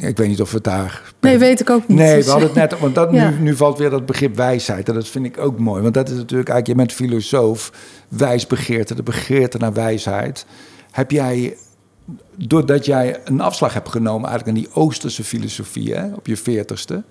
[0.02, 1.14] ik weet niet of we het daar...
[1.20, 1.98] Nee, weet ik ook niet.
[1.98, 2.80] Nee, we hadden het net...
[2.80, 3.30] Want dat, Ja.
[3.30, 4.88] nu, nu valt weer dat begrip wijsheid.
[4.90, 5.82] En dat vind ik ook mooi.
[5.82, 6.68] Want dat is natuurlijk eigenlijk...
[6.68, 7.72] Je bent filosoof,
[8.08, 10.46] wijsbegeerte, de begeerte naar wijsheid.
[10.92, 11.58] Heb jij...
[12.36, 15.94] Doordat jij een afslag hebt genomen eigenlijk aan die Oosterse filosofie...
[15.94, 17.04] Hè, op je veertigste...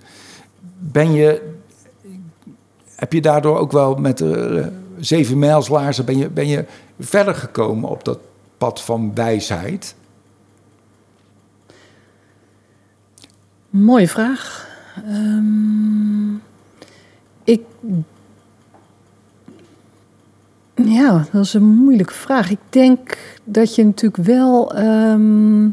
[0.78, 1.42] Ben je...
[2.94, 4.68] Heb je daardoor ook wel met de
[4.98, 6.04] zeven mijlslaarzen...
[6.04, 6.64] Ben je, ben je
[6.98, 8.18] verder gekomen op dat
[8.60, 9.94] pad van wijsheid...
[13.70, 14.68] Mooie vraag.
[15.06, 16.34] Ehm,
[17.44, 17.62] ik.
[20.74, 22.50] Ja, dat is een moeilijke vraag.
[22.50, 25.68] Ik denk dat je natuurlijk wel ehm,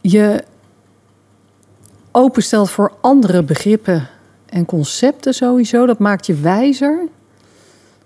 [0.00, 0.44] je
[2.10, 4.08] openstelt voor andere begrippen
[4.46, 5.86] en concepten sowieso.
[5.86, 7.08] Dat maakt je wijzer.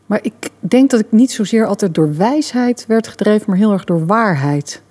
[0.08, 3.84] Maar ik denk dat ik niet zozeer altijd door wijsheid werd gedreven, maar heel erg
[3.84, 4.82] door waarheid.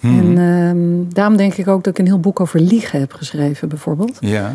[0.00, 3.68] En ehm, daarom denk ik ook dat ik een heel boek over liegen heb geschreven,
[3.68, 4.16] bijvoorbeeld.
[4.20, 4.54] Ja.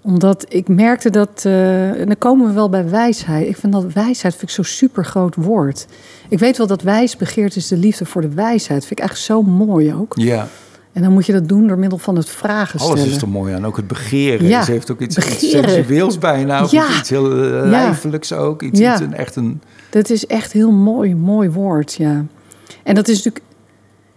[0.00, 3.48] Omdat ik merkte dat, eh, en dan komen we wel bij wijsheid.
[3.48, 5.86] Ik vind dat wijsheid vind ik zo'n super groot woord.
[6.28, 8.86] Ik weet wel dat wijsbegeerd is de liefde voor de wijsheid.
[8.86, 10.12] Vind ik eigenlijk zo mooi ook.
[10.16, 10.48] Ja.
[10.92, 12.98] En dan moet je dat doen door middel van het vragen stellen.
[12.98, 13.66] Alles is er mooi aan.
[13.66, 14.46] Ook het begeren.
[14.46, 16.62] Ja, Ze heeft ook iets, sensueels bijna.
[16.62, 16.86] Of Ja.
[16.98, 18.62] iets, heel lijfelijks ook.
[18.62, 18.92] Iets, Ja.
[18.92, 19.60] iets een, echt een...
[19.90, 22.24] Dat is echt heel mooi, mooi woord, ja.
[22.82, 23.44] En dat is natuurlijk...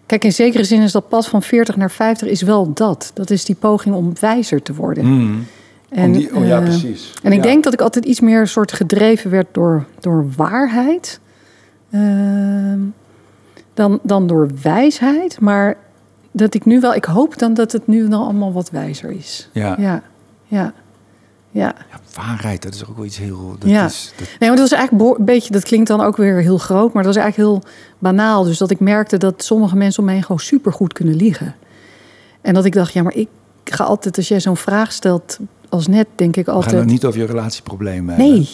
[0.05, 3.11] Kijk, in zekere zin is dat pad van 40 naar 50 is wel dat.
[3.13, 5.05] Dat is die poging om wijzer te worden.
[5.05, 5.45] Mm.
[5.89, 7.13] Om die, oh ja, eh, precies.
[7.23, 7.43] En ik Ja.
[7.43, 11.19] denk dat ik altijd iets meer soort gedreven werd door, door waarheid.
[11.91, 12.79] Ehm,
[13.73, 15.39] dan, dan door wijsheid.
[15.39, 15.77] Maar
[16.37, 19.49] dat ik nu wel, ik hoop dan dat het nu dan allemaal wat wijzer is.
[19.51, 19.75] Ja.
[19.79, 20.03] Ja,
[20.45, 20.73] ja.
[21.51, 21.75] ja.
[21.91, 23.55] Ja, waarheid, dat is ook wel iets heel...
[23.59, 23.85] Dat Ja.
[23.85, 26.57] is, dat, Nee, maar dat is eigenlijk een beetje, dat klinkt dan ook weer heel
[26.57, 28.43] groot, maar dat is eigenlijk heel banaal.
[28.43, 31.55] Dus dat ik merkte dat sommige mensen om heen gewoon supergoed kunnen liegen.
[32.41, 33.27] En dat ik dacht, ja, maar ik
[33.63, 36.75] ga altijd, als jij zo'n vraag stelt als net, denk ik we gaan altijd.
[36.81, 38.33] het niet over je relatieproblemen hebben.
[38.33, 38.49] Nee,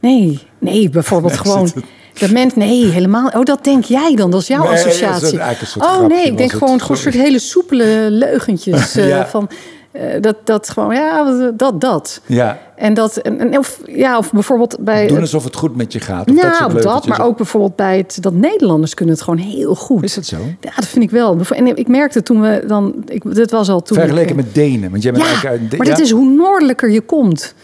[0.00, 1.72] nee, nee, bijvoorbeeld Nee, gewoon.
[2.10, 3.28] Het- Dat mens, nee, helemaal.
[3.28, 4.30] Oh, dat denk jij dan.
[4.30, 5.38] Dat is jouw Nee, dat is associatie.
[5.76, 6.58] oh grapje nee, ik denk het.
[6.58, 8.94] gewoon een soort hele soepele leugentjes.
[8.96, 9.26] eh, Ja.
[9.26, 9.48] van,
[9.92, 11.24] eh, dat, dat gewoon, ja,
[11.56, 12.20] dat, dat.
[12.26, 15.06] Ja, En dat, en, of, ja, of bijvoorbeeld bij.
[15.06, 16.30] doen alsof het goed met je gaat.
[16.30, 19.38] Of dat nou, soort dat, maar ook bijvoorbeeld bij het dat Nederlanders kunnen het gewoon
[19.38, 20.02] heel goed.
[20.02, 20.36] Is dat zo?
[20.60, 21.38] Ja, dat vind ik wel.
[21.50, 23.96] En ik merkte toen we dan, ik, dit was al toen.
[23.96, 24.90] Vergeleken ik, met Denen.
[24.90, 25.92] Want jij bent ja, eigenlijk uit maar ja?
[25.92, 27.54] dat is hoe noordelijker je komt,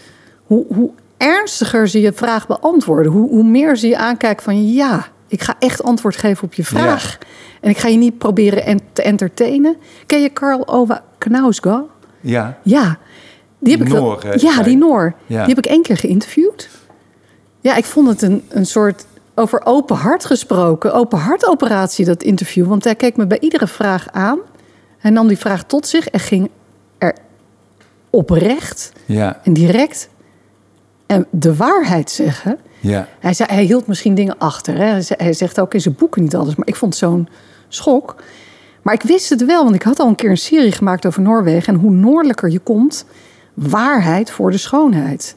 [0.45, 5.07] hoe, hoe ernstiger ze je vraag beantwoorden, hoe, hoe meer ze je aankijken van ja,
[5.27, 7.17] ik ga echt antwoord geven op je vraag.
[7.61, 9.77] En ik ga je niet proberen en te entertainen.
[10.05, 11.85] Ken je Karl Ove Knausgaard?
[12.21, 12.57] Ja.
[12.63, 12.97] Ja,
[13.59, 14.77] die heb ik wel- Noor, hè, Ja, die.
[14.77, 15.13] Noor.
[15.25, 15.45] Ja.
[15.45, 16.69] Die heb ik één keer geïnterviewd.
[17.61, 19.05] Ja, ik vond het een, een soort
[19.35, 22.67] over open hart gesproken, open hartoperatie dat interview.
[22.67, 24.39] Want hij keek me bij iedere vraag aan.
[24.97, 26.49] Hij nam die vraag tot zich en ging
[26.97, 27.15] er
[28.09, 30.09] oprecht Ja, en direct
[31.07, 32.57] en de waarheid zeggen.
[32.79, 33.07] ja.
[33.19, 34.77] Hij, zei, hij hield misschien dingen achter.
[34.77, 34.99] Hè.
[35.07, 36.55] Hij, zegt ook in zijn boeken niet alles.
[36.55, 37.27] Maar ik vond zo'n
[37.67, 38.15] schok.
[38.81, 41.21] Maar ik wist het wel, want ik had al een keer een serie gemaakt over
[41.21, 41.73] Noorwegen.
[41.73, 43.05] En hoe noordelijker je komt,
[43.53, 45.35] waarheid voor de schoonheid.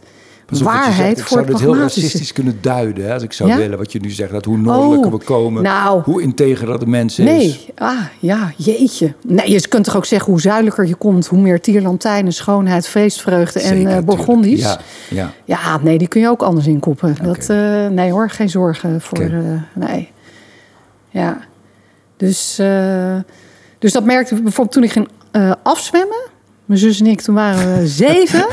[0.51, 0.97] Pas op wat je zegt.
[0.97, 3.05] waarheid Ik voor zou het dit heel racistisch kunnen duiden.
[3.05, 3.57] Hè, als ik zou Ja?
[3.57, 4.31] willen wat je nu zegt.
[4.31, 5.63] Dat hoe noordelijker Oh, we komen.
[5.63, 6.03] nou.
[6.05, 7.25] hoe integer dat de mens is.
[7.25, 9.15] Nee, ah, ja, jeetje.
[9.27, 13.61] Nee, je kunt toch ook zeggen hoe zuidelijker je komt, hoe meer tierlantijnen, schoonheid, feestvreugde
[13.61, 14.05] en Zeker.
[14.05, 14.61] Bourgondisch.
[14.61, 14.81] Ja,
[15.11, 15.33] ja.
[15.45, 17.17] Ja, nee, die kun je ook anders inkoppen.
[17.23, 19.19] Dat, eh, nee hoor, geen zorgen voor.
[19.19, 19.31] Eh,
[19.75, 20.11] nee.
[21.09, 21.39] Ja.
[22.17, 22.61] Dus,
[23.79, 25.09] dus dat merkte ik bijvoorbeeld toen ik ging
[25.63, 26.21] afzwemmen.
[26.71, 28.47] Mijn zus en ik, toen waren we zeven.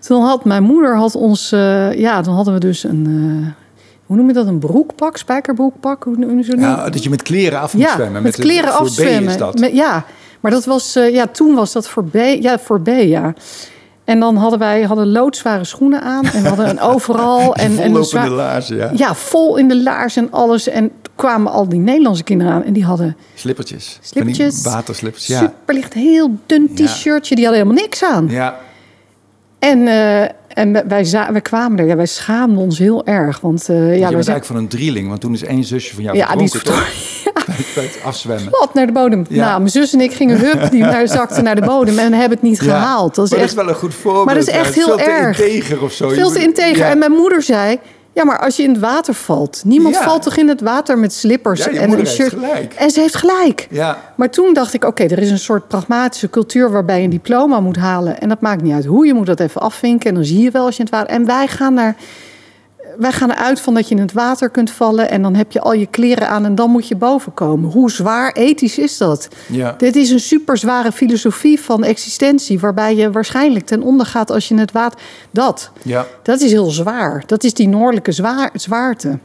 [0.00, 3.66] toen had mijn moeder had ons, eh, ja, dan hadden we dus een, eh,
[4.06, 7.60] hoe noem je dat, een broekpak, spijkerbroekpak, hoe je zo Ja, dat je met kleren
[7.60, 8.22] af moet ja, zwemmen.
[8.22, 9.30] met de- kleren afzwemmen.
[9.30, 9.58] is dat.
[9.58, 10.04] Met- ja,
[10.40, 13.34] maar dat was, eh, ja, toen was dat voor B, ja, voor B, ja.
[14.08, 17.76] En dan hadden wij hadden loodzware schoenen aan en hadden een overal en, en een
[17.76, 18.90] Vollopende zwaar- laarzen, ja.
[18.94, 20.68] ja, vol in de laars en alles.
[20.68, 23.98] En kwamen al die Nederlandse kinderen aan en die hadden Slippertjes.
[24.02, 25.38] Slippertjes, die waterslippers, ja.
[25.38, 27.34] superlicht, heel dun t-shirtje.
[27.34, 28.28] Die hadden helemaal niks aan.
[28.28, 28.56] Ja,
[29.58, 33.40] En, eh, en wij- wij, za- wij kwamen er, ja, wij schaamden ons heel erg.
[33.40, 35.08] Want eh, ja, je bent zijn eigenlijk van een drieling.
[35.08, 36.64] Want toen is één zusje van jou ja, die toch?
[37.46, 38.50] Bij, bij het afzwemmen.
[38.50, 39.24] plat naar de bodem.
[39.28, 39.44] Ja.
[39.46, 42.30] Nou, mijn zus en ik gingen hup, die naar, zakten naar de bodem en hebben
[42.38, 42.64] het niet Ja.
[42.64, 43.14] gehaald.
[43.14, 44.24] Dat is maar echt dat is wel een goed voorbeeld.
[44.24, 45.40] Maar dat is echt heel veel te erg.
[45.40, 46.08] integer of zo.
[46.08, 46.76] Veel te integer.
[46.76, 46.90] Ja.
[46.90, 47.78] En mijn moeder zei,
[48.18, 50.02] ja, maar als je in het water valt, niemand Ja.
[50.02, 52.28] valt toch in het water met slippers Ja, en een heeft shirt.
[52.32, 52.74] gelijk.
[52.74, 53.66] En ze heeft gelijk.
[53.70, 57.10] Ja, Maar toen dacht ik, oké, er is een soort pragmatische cultuur waarbij je een
[57.10, 58.20] diploma moet halen.
[58.20, 60.08] En dat maakt niet uit hoe, je moet dat even afvinken.
[60.08, 61.14] En dan zie je wel als je in het water...
[61.14, 61.96] En wij gaan, naar,
[62.98, 65.10] wij gaan eruit van dat je in het water kunt vallen...
[65.10, 67.70] en dan heb je al je kleren aan en dan moet je boven komen.
[67.70, 69.28] Hoe zwaar ethisch is dat?
[69.46, 69.74] ja.
[69.78, 72.60] Dit is een super zware filosofie van existentie...
[72.60, 75.00] waarbij je waarschijnlijk ten onder gaat als je in het water...
[75.30, 76.06] Dat, ja.
[76.22, 77.22] dat is heel zwaar.
[77.26, 79.18] Dat is die noordelijke zwaar, zwaarte.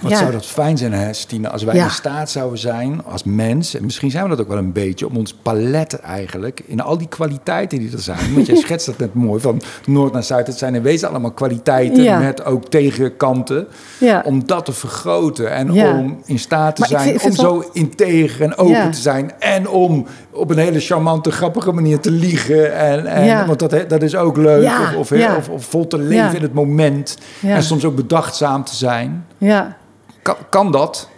[0.00, 0.18] Wat Ja.
[0.18, 1.84] zou dat fijn zijn, hè, Stine, als wij Ja.
[1.84, 5.06] in staat zouden zijn als mens, en misschien zijn we dat ook wel een beetje,
[5.08, 8.98] om ons palet eigenlijk, in al die kwaliteiten die er zijn, want jij schetst dat
[8.98, 12.18] net mooi, van noord naar zuid, het zijn in wezen allemaal kwaliteiten Ja.
[12.18, 13.66] met ook tegenkanten,
[13.98, 14.22] Ja.
[14.24, 18.42] om dat te vergroten en om in staat te Maar zijn vind- om zo integer
[18.42, 23.06] en open te zijn en om op een hele charmante, grappige manier te liegen, en,
[23.06, 23.46] en, Ja.
[23.46, 25.36] want dat, dat is ook leuk, Ja, of, of, ja.
[25.36, 27.54] of, of vol te leven in het moment, Ja.
[27.54, 29.26] en soms ook bedachtzaam te zijn.
[29.38, 29.76] Ja.
[30.22, 31.08] Kan, kan dat?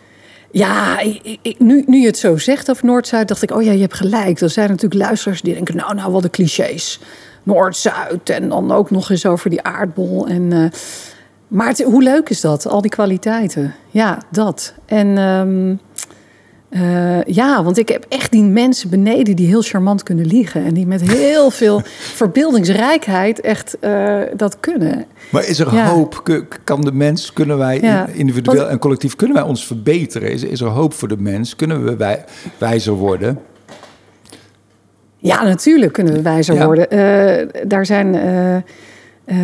[0.51, 3.63] Ja, ik, ik- ik- nu, nu je het zo zegt over Noord-Zuid, dacht ik, oh
[3.63, 4.41] ja, je hebt gelijk.
[4.41, 7.01] Er zijn natuurlijk luisteraars die denken, nou, nou, wat de clichés.
[7.43, 10.27] Noord-Zuid en dan ook nog eens over die aardbol.
[10.27, 10.65] En, eh,
[11.49, 13.75] maar het- hoe leuk is dat, al die kwaliteiten?
[13.91, 14.75] Ja, dat.
[14.87, 15.75] En ehm,
[16.75, 20.65] eh, ja, want ik heb echt die mensen beneden die heel charmant kunnen liegen.
[20.65, 25.05] En die met heel veel verbeeldingsrijkheid echt eh, dat kunnen.
[25.31, 25.87] Maar is er Ja.
[25.87, 26.43] hoop?
[26.65, 28.07] Kan de mens, kunnen wij Ja.
[28.13, 30.31] individueel Want- en collectief, kunnen wij ons verbeteren?
[30.31, 31.57] Is, is er hoop voor de mens?
[31.57, 32.25] Kunnen we wij,
[32.59, 33.39] wijzer worden?
[35.17, 36.65] Ja, natuurlijk kunnen we wijzer Ja.
[36.67, 36.91] worden.
[36.91, 38.15] Eh, daar zijn.
[39.25, 39.37] Eh,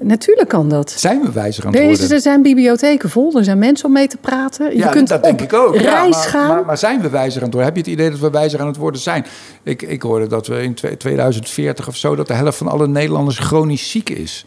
[0.00, 0.90] natuurlijk kan dat.
[0.90, 2.16] Zijn we wijzer aan het Er, is, worden?
[2.16, 4.70] er zijn bibliotheken vol, er zijn mensen om mee te praten.
[4.70, 5.74] Je ja, kunt dat op denk ik ook.
[5.74, 6.48] Ja, reis maar, gaan.
[6.48, 7.74] Maar, maar zijn we wijzer aan het worden?
[7.74, 9.26] Heb je het idee dat we wijzer aan het worden zijn?
[9.62, 12.14] Ik, ik hoorde dat we in twe- 2040 of zo...
[12.14, 14.44] dat de helft van alle Nederlanders chronisch ziek is.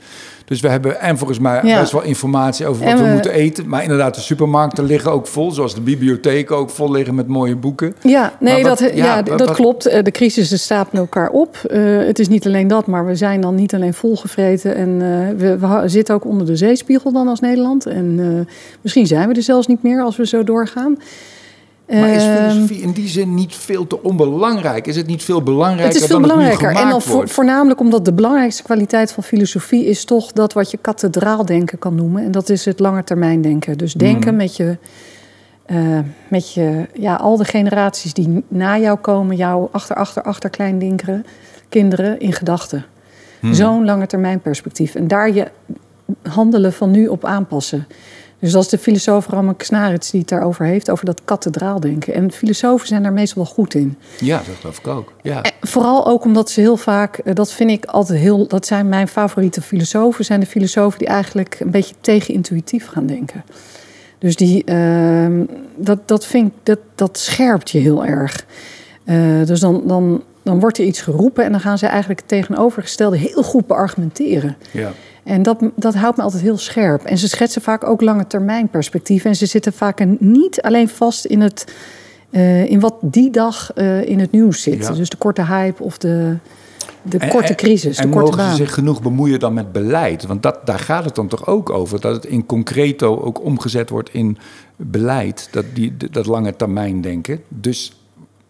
[0.52, 1.80] Dus we hebben en volgens mij Ja.
[1.80, 3.68] best wel informatie over wat we, we- moeten eten.
[3.70, 5.52] Maar inderdaad, de supermarkten liggen ook vol.
[5.52, 7.96] Zoals de bibliotheken ook vol liggen met mooie boeken.
[8.02, 9.86] Ja, nee, wat- dat, ja, ja, wat- dat klopt.
[9.86, 11.56] Eh, De crisissen stapelen elkaar op.
[11.58, 14.76] Eh, het is niet alleen dat, maar we zijn dan niet alleen volgevreten.
[14.76, 15.02] En
[15.40, 17.86] eh, we, zitten ook onder de zeespiegel dan als Nederland.
[17.86, 18.48] En
[18.82, 20.98] misschien zijn we er zelfs niet meer als we zo doorgaan.
[22.00, 24.88] Maar is Ehm, filosofie in die zin niet veel te onbelangrijk?
[24.88, 26.68] Is het niet veel belangrijker het is veel dan belangrijker.
[26.76, 27.32] het nu en vo- wordt?
[27.32, 32.24] voornamelijk omdat de belangrijkste kwaliteit van filosofie is toch dat wat je kathedraaldenken kan noemen.
[32.24, 33.78] En dat is het langetermijndenken.
[33.78, 34.36] Dus denken Mhm.
[34.38, 34.78] met je.
[35.66, 41.26] eh, met je, ja, al de generaties die na jou komen, jouw achter, achter, achterkleindinkeren,
[41.70, 42.86] kinderen in gedachten.
[43.40, 43.54] Hmm.
[43.54, 44.96] Zo'n lange termijn perspectief.
[44.96, 45.48] En daar je
[46.30, 47.88] handelen van nu op aanpassen.
[48.42, 52.14] Dus dat is de filosoof Ramme Knarits die het daarover heeft, over dat kathedraaldenken.
[52.14, 53.98] En filosofen zijn daar meestal wel goed in.
[54.20, 55.14] Ja, dat geloof ik ook.
[55.22, 55.42] Ja.
[55.42, 58.90] En Vooral ook omdat ze heel vaak, eh, dat vind ik altijd heel, dat zijn
[58.90, 63.44] mijn favoriete filosofen, zijn de filosofen die eigenlijk een beetje tegenintuïtief gaan denken.
[64.18, 68.46] Dus die, ehm, dat, dat vind ik, dat, dat scherpt je heel erg.
[69.04, 72.30] Eh, dus dan, dan, dan wordt er iets geroepen en dan gaan ze eigenlijk het
[72.30, 74.58] tegenovergestelde heel goed beargumenteren.
[74.72, 74.92] ja.
[75.32, 77.04] En dat, dat houdt me altijd heel scherp.
[77.04, 79.30] En ze schetsen vaak ook lange termijn perspectieven.
[79.30, 81.74] En ze zitten vaak niet alleen vast in, het,
[82.30, 84.78] eh, in wat die dag eh, in het nieuws zit.
[84.88, 84.92] Ja.
[84.92, 86.38] Dus de korte hype of de,
[87.02, 88.56] de En- korte en- crisis, de En korte mogen baan.
[88.56, 90.26] ze zich genoeg bemoeien dan met beleid?
[90.26, 92.02] Want dat, daar gaat het dan toch ook over.
[92.02, 94.38] Dat het in concreto ook omgezet wordt in
[94.76, 95.48] beleid.
[95.52, 97.42] Dat, die, dat lange termijn denken.
[97.48, 98.02] Dus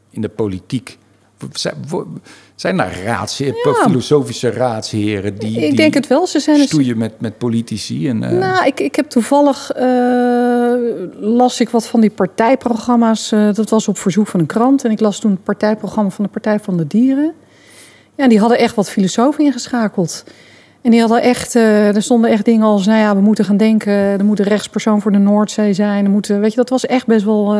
[0.09, 0.97] in de politiek.
[2.61, 3.41] Zijn, daar raads,
[3.83, 6.27] filosofische raadsheren die, ik die denk het wel.
[6.27, 8.07] Ze zijn dus- stoeien met, met politici?
[8.07, 10.73] En, eh, Nou, ik, ik heb toevallig eh,
[11.19, 13.31] las ik wat van die partijprogramma's.
[13.31, 14.85] eh, dat was op verzoek van een krant.
[14.85, 17.33] En ik las toen het partijprogramma van de Partij van de Dieren.
[18.15, 20.23] Ja, die hadden echt wat filosofen ingeschakeld.
[20.81, 23.93] En die hadden echt, er stonden echt dingen als, nou ja, we moeten gaan denken,
[23.93, 26.05] er moet een rechtspersoon voor de Noordzee zijn.
[26.05, 27.55] Er moeten, weet je, dat was echt best wel,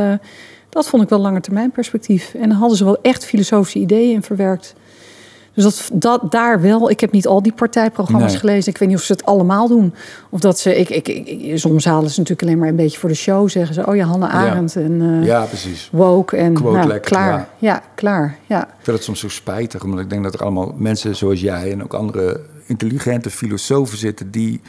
[0.70, 2.34] dat vond ik wel lange termijn perspectief.
[2.34, 4.76] En dan hadden ze wel echt filosofische ideeën in verwerkt.
[5.54, 6.90] Dus dat, dat daar wel.
[6.90, 8.40] Ik heb niet al die partijprogramma's Nee.
[8.40, 8.72] gelezen.
[8.72, 9.94] Ik weet niet of ze het allemaal doen.
[10.30, 10.76] Of dat ze.
[10.80, 13.50] Ik, ik, ik, soms halen ze natuurlijk alleen maar een beetje voor de show.
[13.50, 15.90] Zeggen ze: Oh ja, Hannah Arendt en eh, ja, precies.
[15.92, 17.32] woke en nou, klaar.
[17.32, 17.48] ja.
[17.58, 17.82] Ja.
[17.96, 18.38] klaar.
[18.48, 18.64] Ja.
[18.64, 21.72] Ik vind het soms zo spijtig, omdat ik denk dat er allemaal mensen zoals jij
[21.72, 22.40] en ook andere
[22.72, 24.62] intelligente filosofen zitten die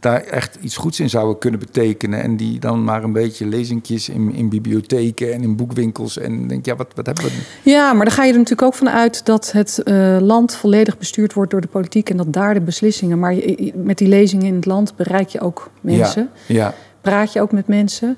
[0.00, 2.22] daar echt iets goeds in zouden kunnen betekenen.
[2.22, 6.18] En die dan maar een beetje lezingjes in, in bibliotheken en in boekwinkels.
[6.18, 7.30] En denk, ja, wat, wat hebben we?
[7.70, 10.98] ja, maar dan ga je er natuurlijk ook van uit dat het eh, land volledig
[10.98, 13.18] bestuurd wordt door de politiek en dat daar de beslissingen.
[13.18, 16.30] Maar je- je- met die lezingen in het land bereik je ook mensen.
[16.46, 18.16] Ja, ja, praat je ook met mensen.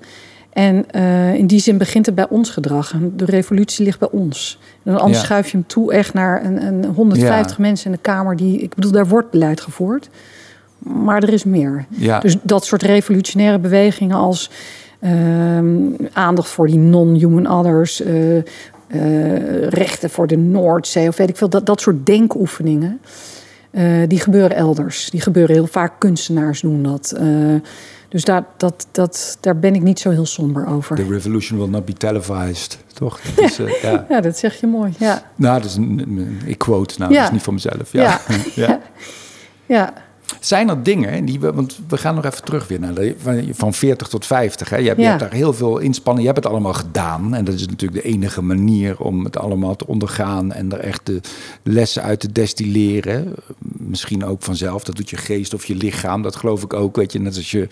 [0.53, 2.95] En eh, in die zin begint het bij ons gedrag.
[3.17, 4.59] De revolutie ligt bij ons.
[4.85, 5.25] En anders Ja.
[5.25, 8.37] schuif je hem toe echt naar een, een 150 mensen in de Kamer.
[8.37, 10.09] Die, ik bedoel, daar wordt beleid gevoerd.
[10.79, 11.87] Maar er is meer.
[11.89, 12.21] ja.
[12.21, 14.51] Dus dat soort revolutionaire bewegingen als
[15.01, 15.77] ehm,
[16.13, 18.45] aandacht voor die non-human others, eh, eh,
[19.69, 23.01] rechten voor de Noordzee of weet ik veel, dat, dat soort denkoefeningen.
[24.09, 25.11] die gebeuren elders.
[25.11, 27.15] Die gebeuren heel vaak, kunstenaars doen dat.
[28.13, 30.97] Dus daar, dat, dat, daar ben ik niet zo heel somber over.
[30.97, 33.21] The revolution will not be televised, toch?
[33.21, 34.07] Dat is, eh, ja.
[34.09, 34.93] Ja, dat zeg je mooi.
[34.99, 37.17] Ja, Nou, dat is een, ik quote, nou, Ja.
[37.19, 37.93] dat is niet voor mezelf.
[37.93, 38.21] Ja.
[38.55, 38.81] Ja.
[39.67, 39.93] ja.
[40.41, 43.49] Zijn er dingen die we, want we gaan nog even terug weer naar de, van-
[43.53, 44.69] van 40 tot 50.
[44.69, 44.77] Hè?
[44.77, 45.09] Je, hebt, je Ja.
[45.09, 46.27] hebt daar heel veel inspanning.
[46.27, 47.35] Je hebt het allemaal gedaan.
[47.35, 51.07] En dat is natuurlijk de enige manier om het allemaal te ondergaan en er echt
[51.07, 51.21] de
[51.63, 53.35] lessen uit te destilleren.
[53.77, 54.85] Misschien ook vanzelf.
[54.85, 56.23] Dat doet je geest of je lichaam.
[56.23, 56.97] Dat geloof ik ook.
[56.97, 57.69] Weet je, net als je,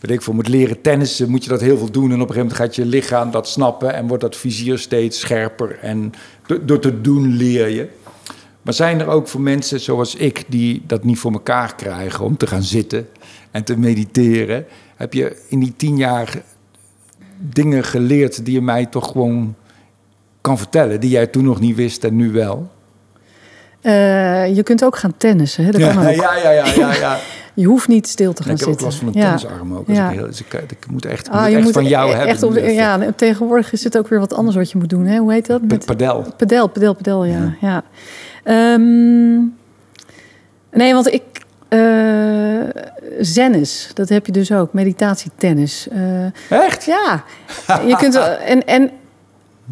[0.00, 2.04] weet ik veel, moet leren tennissen, moet je dat heel veel doen.
[2.12, 5.20] En op een gegeven moment gaat je lichaam dat snappen en wordt dat vizier steeds
[5.20, 5.78] scherper.
[5.78, 6.12] En
[6.46, 7.88] door, door te doen leer je.
[8.62, 12.36] Maar zijn er ook voor mensen zoals ik die dat niet voor elkaar krijgen om
[12.36, 13.08] te gaan zitten
[13.50, 14.64] en te mediteren?
[14.96, 16.42] Heb je in die tien jaar
[17.38, 19.54] dingen geleerd die je mij toch gewoon
[20.40, 22.70] kan vertellen, die jij toen nog niet wist en nu wel?
[23.80, 25.64] Eh, je kunt ook gaan tennissen.
[25.64, 25.70] Hè?
[25.70, 26.14] Dat ja, kan ook.
[26.14, 27.18] ja, ja, ja, ja, ja.
[27.54, 28.86] Je hoeft niet stil te gaan ik heb ook zitten.
[28.86, 29.86] last van een tennisarm ook.
[29.86, 30.10] Ja.
[30.10, 32.14] ik, heel, dus ik, ik moet echt, Ah, moet je echt moet van jou e-
[32.14, 32.28] hebben.
[32.28, 32.72] Echt even.
[32.72, 35.06] ja, tegenwoordig is het ook weer wat anders wat je moet doen.
[35.06, 35.18] Hè?
[35.18, 35.66] Hoe heet dat?
[35.66, 36.26] P- Padel.
[36.36, 37.54] Pedel, pedel, pedel, ja.
[37.60, 37.82] ja.
[38.44, 39.38] Ehm,
[40.70, 41.22] nee, want ik...
[41.68, 42.88] eh
[43.20, 44.72] zennis, dat heb je dus ook.
[44.72, 45.88] Meditatie-tennis.
[45.90, 46.84] Eh, Echt?
[46.84, 47.24] ja,
[47.86, 48.14] je kunt...
[48.52, 48.90] En, en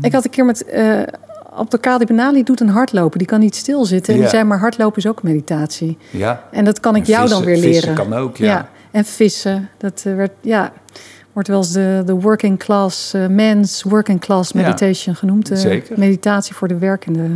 [0.02, 0.64] ik had een keer met...
[0.64, 1.00] eh
[1.52, 3.18] Abdelkader Benali doet een hardlopen.
[3.18, 4.12] Die kan niet stilzitten.
[4.12, 4.24] En Ja.
[4.26, 5.98] die zei, maar hardlopen is ook meditatie.
[6.10, 6.42] Ja.
[6.50, 8.08] En dat kan ik En jou dan vissen- weer vissen leren.
[8.10, 8.68] kan ook, ja.
[8.90, 9.68] En vissen.
[9.78, 10.72] Dat werd, ja,
[11.32, 14.60] wordt wel eens de, de working class, men's working class Ja.
[14.60, 15.50] meditation genoemd.
[15.52, 15.98] Zeker.
[15.98, 17.28] Meditatie voor de werkende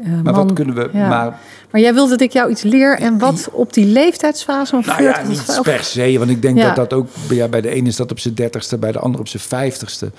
[0.00, 0.88] uh, maar wat kunnen we...
[0.92, 1.08] Ja.
[1.08, 1.38] Maar,
[1.70, 5.02] maar jij wilde dat ik jou iets leer en wat op die leeftijdsfase van nou
[5.02, 6.18] ja, 40 niet of- per se.
[6.18, 6.66] Want ik denk Ja.
[6.66, 7.06] dat dat ook...
[7.28, 10.10] Ja, bij de ene is dat op zijn dertigste, bij de ander op zijn vijftigste.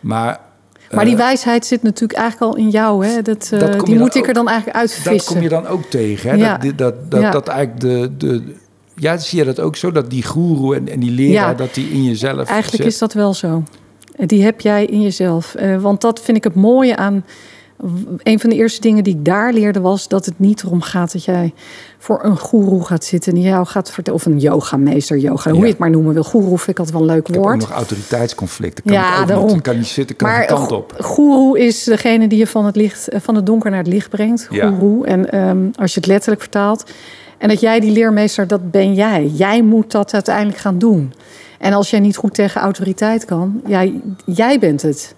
[0.00, 0.40] Maar...
[0.90, 3.06] Maar die eh, wijsheid zit natuurlijk eigenlijk al in jou.
[3.06, 3.22] Hè?
[3.22, 5.12] Dat, eh, Dat je die moet ik ook- er dan eigenlijk uitvissen.
[5.16, 6.30] Dat kom je dan ook tegen.
[6.30, 6.36] Hè?
[6.36, 6.58] Ja.
[6.58, 7.30] Dat, dat, dat, Ja.
[7.30, 8.54] dat eigenlijk de, de...
[8.96, 9.92] Ja, zie je dat ook zo?
[9.92, 11.54] Dat die goeroe en, en die leraar, Ja.
[11.54, 12.92] dat die in jezelf Eigenlijk zit?
[12.92, 13.62] is dat wel zo.
[14.16, 15.54] Eh, Die heb jij in jezelf.
[15.54, 17.24] Eh, want dat vind ik het mooie aan.
[18.22, 21.12] Een van de eerste dingen die ik daar leerde was dat het niet erom gaat
[21.12, 21.54] dat jij
[21.98, 24.20] voor een goeroe gaat zitten en die jou gaat vertellen.
[24.20, 26.22] Of een yogameester, yoga, hoe je het maar noemen wil.
[26.24, 27.58] Goeroe vind ik altijd wel een leuk Ik ook woord.
[27.58, 28.84] nog autoriteitsconflicten.
[28.84, 29.46] Kan Ja, ik ook daarom.
[29.46, 29.56] Niet.
[29.56, 30.94] Ik kan niet zitten, kan maar kant op.
[31.00, 34.10] goeroe is degene die je van het, licht, eh, van het donker naar het licht
[34.10, 34.46] brengt.
[34.50, 34.68] Ja.
[34.68, 35.06] Goeroe.
[35.06, 36.84] En ehm, als je het letterlijk vertaalt.
[37.38, 39.26] En dat jij die leermeester, dat ben jij.
[39.34, 41.12] Jij moet dat uiteindelijk gaan doen.
[41.58, 45.14] En als jij niet goed tegen autoriteit kan, jij, jij bent het.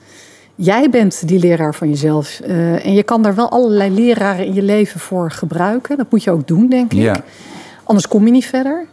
[0.61, 2.41] Jij bent die leraar van jezelf.
[2.41, 5.97] Eh, en je kan daar wel allerlei leraren in je leven voor gebruiken.
[5.97, 6.99] Dat moet je ook doen, denk ik.
[6.99, 7.23] Ja.
[7.85, 8.87] Anders kom je niet verder.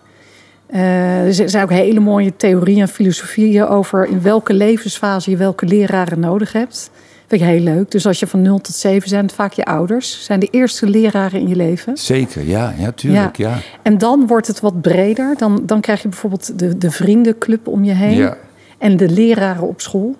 [0.66, 5.66] Eh, er zijn ook hele mooie theorieën en filosofieën over in welke levensfase je welke
[5.66, 6.90] leraren nodig hebt.
[7.28, 7.92] Vind ik heel leuk.
[7.92, 10.90] Dus als je van 0 tot 7 zijn, het vaak je ouders, zijn de eerste
[10.90, 11.98] leraren in je leven.
[11.98, 13.58] Zeker, ja, ja, tuurlijk, ja.
[13.82, 15.36] En dan wordt het wat breder.
[15.38, 18.18] Dan, dan krijg je bijvoorbeeld de, de vriendenclub om je heen.
[18.18, 18.38] Ja.
[18.78, 20.16] En de leraren op school.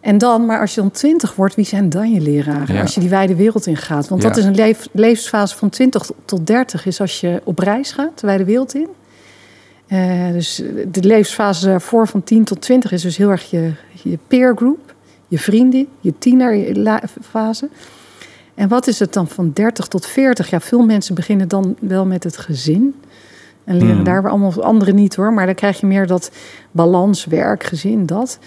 [0.00, 2.74] En dan, maar als je dan 20 wordt, wie zijn dan je leraren?
[2.74, 2.80] Ja.
[2.80, 4.08] Als je die wijde wereld ingaat.
[4.08, 4.28] Want Ja.
[4.28, 8.20] dat is een leef- levensfase van 20 tot 30, is als je op reis gaat,
[8.20, 8.88] de wijde wereld in.
[9.86, 13.72] Eh, dus de levensfase daarvoor van 10 tot 20 is dus heel erg je,
[14.02, 14.94] je peer group,
[15.28, 17.68] je vrienden, je tienerfase.
[18.54, 20.50] En wat is het dan van 30 tot 40?
[20.50, 22.94] Ja, veel mensen beginnen dan wel met het gezin.
[23.64, 24.04] En leren Hmm.
[24.04, 25.32] daar weer allemaal anderen niet hoor.
[25.32, 26.30] Maar dan krijg je meer dat
[26.70, 28.38] balans, werk, gezin, dat.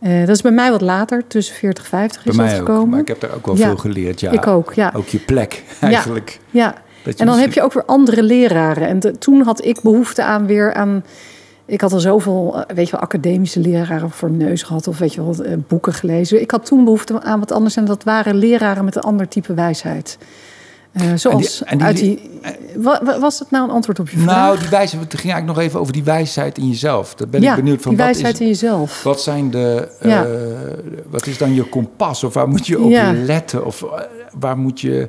[0.00, 2.66] Eh, dat is bij mij wat later, tussen 40 en 50 Bij is dat ook.
[2.66, 2.88] gekomen.
[2.88, 3.66] Maar ik heb daar ook wel Ja.
[3.66, 4.30] veel geleerd, ja.
[4.30, 4.92] Ik ook, ja.
[4.96, 6.38] Ook je plek, eigenlijk.
[6.50, 6.74] Ja.
[6.74, 8.88] En dan misschien- heb je ook weer andere leraren.
[8.88, 11.04] En de- toen had ik behoefte aan weer aan.
[11.66, 14.86] Ik had al zoveel, eh, weet je wel, academische leraren voor mijn neus gehad.
[14.88, 16.40] Of weet je wel, eh, boeken gelezen.
[16.40, 17.76] Ik had toen behoefte aan wat anders.
[17.76, 20.18] En dat waren leraren met een ander type wijsheid.
[20.92, 22.30] Eh, zoals en die- uit die.
[22.76, 24.36] wa- was dat nou een antwoord op je vraag?
[24.36, 27.14] Nou, die wijsheid, het ging eigenlijk nog even over die wijsheid in jezelf.
[27.14, 27.94] Daar ben ja, ik benieuwd van.
[27.94, 29.02] die Wat, wijsheid is, in jezelf.
[29.02, 29.88] wat zijn de...
[30.02, 30.24] Ja.
[30.24, 30.30] eh,
[31.10, 32.24] wat is dan je kompas?
[32.24, 33.12] Of waar moet je op Ja.
[33.12, 33.64] letten?
[33.66, 33.84] Of
[34.38, 35.08] waar moet je...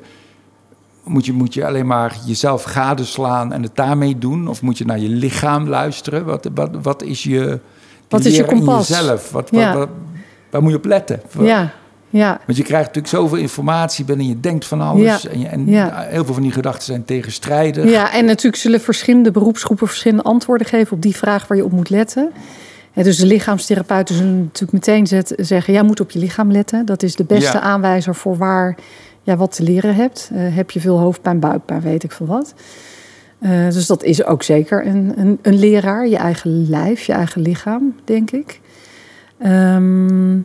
[1.03, 4.47] Moet je, moet je alleen maar jezelf gadeslaan en het daarmee doen?
[4.47, 6.25] Of moet je naar je lichaam luisteren?
[6.25, 7.59] Wat, wat, wat is je...
[8.09, 8.87] Wat is je leren in kompas?
[8.87, 9.31] jezelf?
[9.31, 9.87] Wat, wat-
[10.49, 11.21] waar moet je op letten?
[11.39, 11.71] Ja,
[12.11, 12.39] ja.
[12.45, 14.27] Want je krijgt natuurlijk zoveel informatie binnen.
[14.27, 15.21] Je denkt van alles.
[15.21, 15.29] Ja.
[15.29, 16.05] En, je, en Ja.
[16.09, 17.89] heel veel van die gedachten zijn tegenstrijdig.
[17.89, 21.71] Ja, en natuurlijk zullen verschillende beroepsgroepen verschillende antwoorden geven op die vraag waar je op
[21.71, 22.31] moet letten.
[22.91, 26.85] Hè, dus de lichaamstherapeuten zullen natuurlijk meteen zet- zeggen: jij moet op je lichaam letten.
[26.85, 27.61] Dat is de beste Ja.
[27.63, 28.75] aanwijzer voor waar
[29.23, 30.29] ja, wat te leren hebt.
[30.33, 32.53] Eh, heb je veel hoofdpijn, buikpijn, weet ik veel wat.
[33.39, 37.41] Eh, dus dat is ook zeker een, een, een leraar, je eigen lijf, je eigen
[37.41, 38.59] lichaam, denk ik.
[39.39, 40.35] Ehm,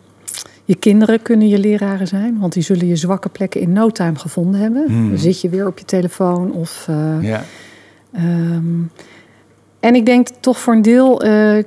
[0.69, 4.17] je kinderen kunnen je leraren zijn, want die zullen je zwakke plekken in no time
[4.17, 4.85] gevonden hebben.
[4.87, 5.09] Hmm.
[5.09, 6.87] Dan zit je weer op je telefoon of.
[6.89, 7.45] eh, Ja.
[8.13, 8.65] Ehm,
[9.81, 11.63] en ik denk toch voor een deel eh,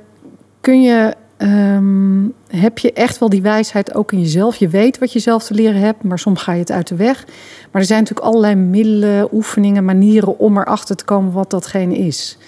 [0.60, 2.22] kun je, ehm,
[2.60, 4.56] heb je echt wel die wijsheid ook in jezelf.
[4.56, 6.96] Je weet wat je zelf te leren hebt, maar soms ga je het uit de
[6.96, 7.24] weg.
[7.70, 12.38] Maar er zijn natuurlijk allerlei middelen, oefeningen, manieren om erachter te komen wat datgene is.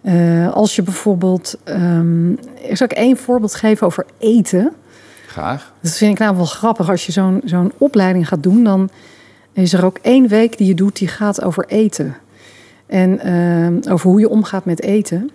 [0.00, 4.72] Eh, als je bijvoorbeeld, ehm, ik zal ik één voorbeeld geven over eten.
[5.34, 5.72] Graag.
[5.80, 6.90] Dat vind ik nou wel grappig.
[6.90, 8.90] Als je zo'n zo'n opleiding gaat doen, dan
[9.52, 12.16] is er ook één week die je doet die gaat over eten.
[12.86, 15.30] En ehm, over hoe je omgaat met eten.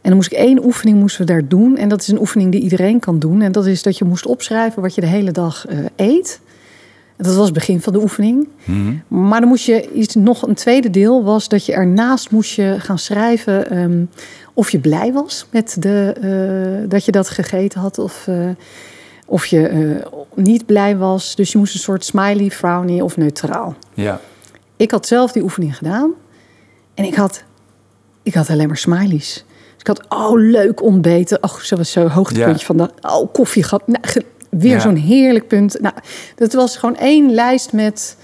[0.00, 1.76] En dan moest ik één oefening moesten we daar doen.
[1.76, 3.42] En dat is een oefening die iedereen kan doen.
[3.42, 6.40] En dat is dat je moest opschrijven wat je de hele dag eh, eet.
[7.16, 8.48] Dat was het begin van de oefening.
[8.64, 8.94] Mhm.
[9.08, 12.76] Maar dan moest je iets, nog een tweede deel was dat je ernaast moest je
[12.78, 14.04] gaan schrijven ehm,
[14.58, 16.12] of je blij was met de,
[16.82, 18.48] eh, dat je dat gegeten had of, eh,
[19.26, 21.34] of je eh, niet blij was.
[21.34, 23.74] Dus je moest een soort smiley, frowny of neutraal.
[23.94, 24.20] Ja.
[24.76, 26.12] Ik had zelf die oefening gedaan
[26.94, 27.42] en ik had,
[28.22, 29.44] ik had alleen maar smileys.
[29.72, 31.42] Dus ik had, oh leuk ontbeten.
[31.42, 32.66] Oh, zo was zo'n hoogtepuntje Ja.
[32.66, 33.86] van de, oh koffie gehad.
[33.86, 34.02] Nou,
[34.50, 34.80] weer Ja.
[34.80, 35.80] zo'n heerlijk punt.
[35.80, 35.94] Nou,
[36.36, 38.16] dat was gewoon één lijst met,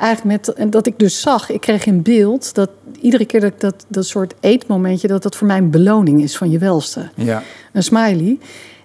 [0.00, 2.70] eigenlijk met, en dat ik dus zag, ik kreeg in beeld dat
[3.00, 6.36] iedere keer dat ik dat, dat soort eetmomentje, dat dat voor mij een beloning is
[6.36, 7.42] van je welste Ja.
[7.72, 8.38] een smiley.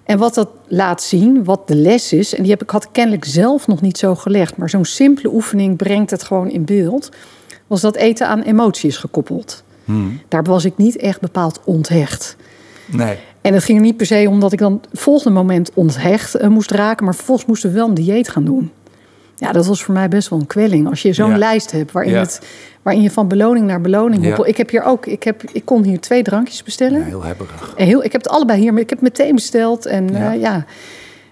[0.04, 3.24] En wat dat laat zien, wat de les is, en die heb ik had kennelijk
[3.24, 7.08] zelf nog niet zo gelegd, maar zo'n simpele oefening brengt het gewoon in beeld,
[7.66, 9.62] was dat eten aan emoties gekoppeld.
[9.84, 10.08] Mhm.
[10.28, 12.36] Daar was ik niet echt bepaald onthecht.
[12.86, 13.16] Nee.
[13.40, 16.34] En het ging er niet per se om dat ik dan het volgende moment onthecht
[16.34, 18.70] eh, moest raken, maar vervolgens moesten we wel een dieet gaan doen.
[19.36, 20.88] Ja, dat was voor mij best wel een kwelling.
[20.88, 21.36] Als je zo'n Ja.
[21.38, 22.20] lijst hebt waarin, Ja.
[22.20, 22.40] het,
[22.82, 24.44] waarin je van beloning naar beloning Ja.
[24.44, 26.98] Ik heb hier ook, ik, heb, ik kon hier twee drankjes bestellen.
[26.98, 27.72] Ja, heel hebberig.
[27.76, 29.86] Heel, ik heb het allebei hier, maar ik heb het meteen besteld.
[29.86, 30.32] En Ja.
[30.32, 30.64] ja.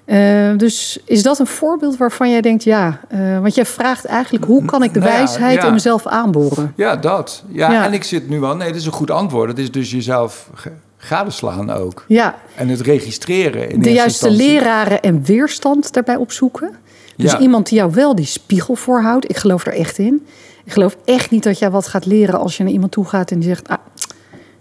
[0.05, 4.45] Eh, dus is dat een voorbeeld waarvan jij denkt, ja, eh, want jij vraagt eigenlijk
[4.45, 6.73] hoe kan ik de Nou wijsheid in mezelf aanboren?
[6.77, 7.45] Ja, dat.
[7.49, 8.57] Ja, en ik zit nu wel...
[8.57, 9.49] Nee, dat is een goed antwoord.
[9.49, 10.51] Het is dus jezelf
[10.97, 12.05] gadeslaan ook.
[12.09, 14.53] Ja, En het registreren in de juiste instantie.
[14.59, 16.71] leraren en weerstand daarbij opzoeken.
[17.17, 17.39] Dus Ja.
[17.39, 19.29] iemand die jou wel die spiegel voorhoudt.
[19.31, 20.27] Ik geloof er echt in.
[20.65, 23.31] Ik geloof echt niet dat jij wat gaat leren als je naar iemand toe gaat
[23.31, 23.77] en die zegt: ah,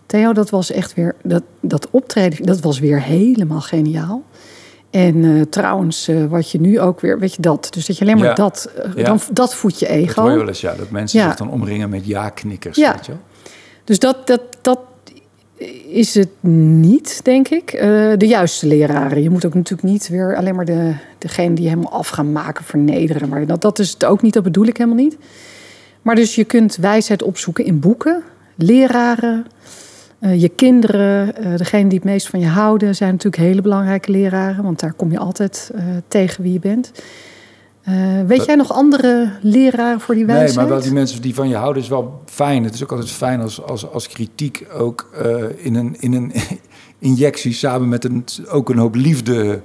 [0.05, 4.23] Theo, dat was echt weer dat, dat optreden, dat was weer helemaal geniaal.
[4.89, 7.67] En eh, trouwens, eh, wat je nu ook weer, weet je dat?
[7.71, 8.33] Dus dat je alleen maar Ja.
[8.33, 9.03] dat, eh, Ja.
[9.03, 10.23] dan, dat voedt je Dat hoor je ego.
[10.37, 10.73] wel eens, ja.
[10.75, 12.93] Dat mensen zich dan omringen met ja-knikkers, Ja.
[12.95, 13.21] weet je wel.
[13.83, 14.79] Dus dat, dat, dat
[15.87, 16.29] is het
[16.79, 17.71] niet, denk ik.
[17.71, 19.23] Eh, de juiste leraren.
[19.23, 22.65] Je moet ook natuurlijk niet weer alleen maar de, degene die helemaal af gaan maken,
[22.65, 23.29] vernederen.
[23.29, 25.17] Maar dat, dat is het ook niet, dat bedoel ik helemaal niet.
[26.01, 28.23] Maar dus je kunt wijsheid opzoeken in boeken,
[28.55, 29.45] leraren,
[30.19, 34.11] eh, je kinderen, eh degene die het meest van je houden, zijn natuurlijk hele belangrijke
[34.11, 34.63] leraren.
[34.63, 35.71] Want daar kom je altijd
[36.07, 36.91] tegen wie je bent.
[37.83, 37.93] Eh,
[38.25, 40.49] weet Dat- jij nog andere leraren voor die wijsheid?
[40.49, 42.63] Nee, maar wel die mensen die van je houden is wel fijn.
[42.63, 46.33] Het is ook altijd fijn als, als, als kritiek ook eh, in, een, in een
[46.99, 49.61] injectie samen met een, ook een hoop liefde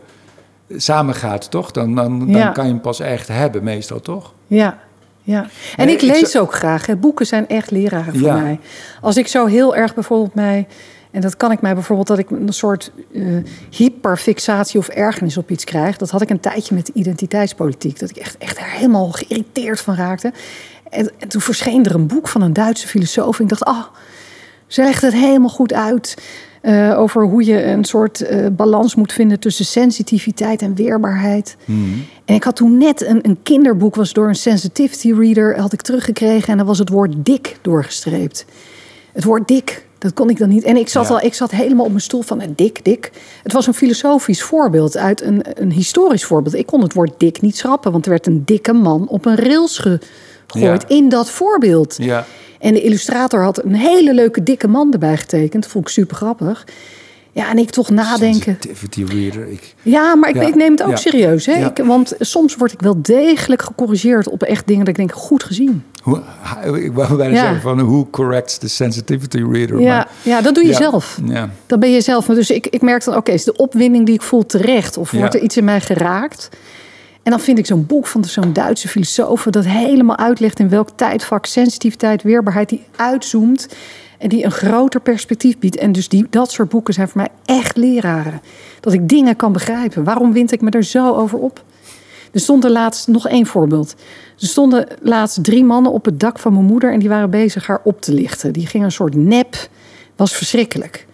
[0.76, 1.70] samengaat, toch?
[1.70, 2.48] Dan, dan, dan Ja.
[2.50, 4.32] kan je hem pas echt hebben, meestal, toch?
[4.46, 4.78] Ja,
[5.22, 5.46] ja.
[5.76, 6.86] En Nee, ik ik lees ook graag.
[6.86, 6.96] Hè.
[6.96, 8.36] Boeken zijn echt leraren voor Ja.
[8.36, 8.60] mij.
[9.00, 10.66] Als ik zo heel erg bijvoorbeeld mij...
[11.18, 13.22] En dat kan ik mij bijvoorbeeld dat ik een soort eh,
[13.70, 15.96] hyperfixatie of ergernis op iets krijg.
[15.96, 17.98] Dat had ik een tijdje met de identiteitspolitiek.
[17.98, 20.32] Dat ik echt, echt er helemaal geïrriteerd van raakte.
[20.90, 23.36] En, en toen verscheen er een boek van een Duitse filosoof.
[23.36, 23.84] En ik dacht, ah,
[24.66, 26.14] ze legt het helemaal goed uit.
[26.60, 31.56] eh, over hoe je een soort eh, balans moet vinden tussen sensitiviteit en weerbaarheid.
[32.24, 35.82] En ik had toen net een, een kinderboek, was door een sensitivity reader, had ik
[35.82, 36.48] teruggekregen.
[36.48, 38.44] En daar was het woord dik doorgestreept.
[39.12, 40.64] Het woord dik, dat kon ik dan niet.
[40.64, 41.14] En ik zat, Ja.
[41.14, 43.12] al, ik zat helemaal op mijn stoel van eh, dik, dik.
[43.42, 46.54] Het was een filosofisch voorbeeld uit een, een historisch voorbeeld.
[46.54, 49.36] Ik kon het woord dik niet schrappen, want er werd een dikke man op een
[49.36, 50.96] rails gegooid Ja.
[50.96, 51.94] in dat voorbeeld.
[51.98, 52.24] Ja.
[52.58, 55.62] En de illustrator had een hele leuke dikke man erbij getekend.
[55.62, 56.64] Dat vond ik super grappig.
[57.38, 58.56] Ja, en ik toch nadenken.
[58.60, 59.48] Sensitivity reader.
[59.50, 61.46] Ik, Ja, maar ik, Ja, ik neem het ook ja, serieus.
[61.46, 61.52] Hè?
[61.52, 61.66] ja.
[61.70, 65.42] Ik, want soms word ik wel degelijk gecorrigeerd op echt dingen dat ik denk, goed
[65.42, 65.84] gezien.
[66.02, 66.20] hoe,
[66.84, 67.40] ik wou bijna Ja.
[67.40, 69.80] zeggen van, who corrects the sensitivity reader?
[69.80, 70.76] Ja, Maar- ja, dat doe je Ja.
[70.76, 71.18] zelf.
[71.24, 71.50] Ja.
[71.66, 72.26] Dat ben je zelf.
[72.26, 74.96] Maar Dus ik, ik merk dan, oké, is de opwinding die ik voel terecht?
[74.96, 76.48] Of wordt er iets in mij geraakt?
[77.22, 79.46] En dan vind ik zo'n boek van zo'n Duitse filosoof...
[79.50, 82.68] dat helemaal uitlegt in welk tijdvak sensitiviteit, weerbaarheid...
[82.68, 83.68] die uitzoomt
[84.18, 85.76] en die een groter perspectief biedt.
[85.76, 88.40] En dus die, dat soort boeken zijn voor mij echt leraren.
[88.80, 90.04] Dat ik dingen kan begrijpen.
[90.04, 91.64] Waarom wind ik me er zo over op?
[92.32, 93.94] Er stond er laatst nog één voorbeeld.
[94.40, 96.92] Er stonden laatst drie mannen op het dak van mijn moeder...
[96.92, 98.52] en die waren bezig haar op te lichten.
[98.52, 99.68] Die gingen een soort nep.
[100.16, 101.06] Was verschrikkelijk.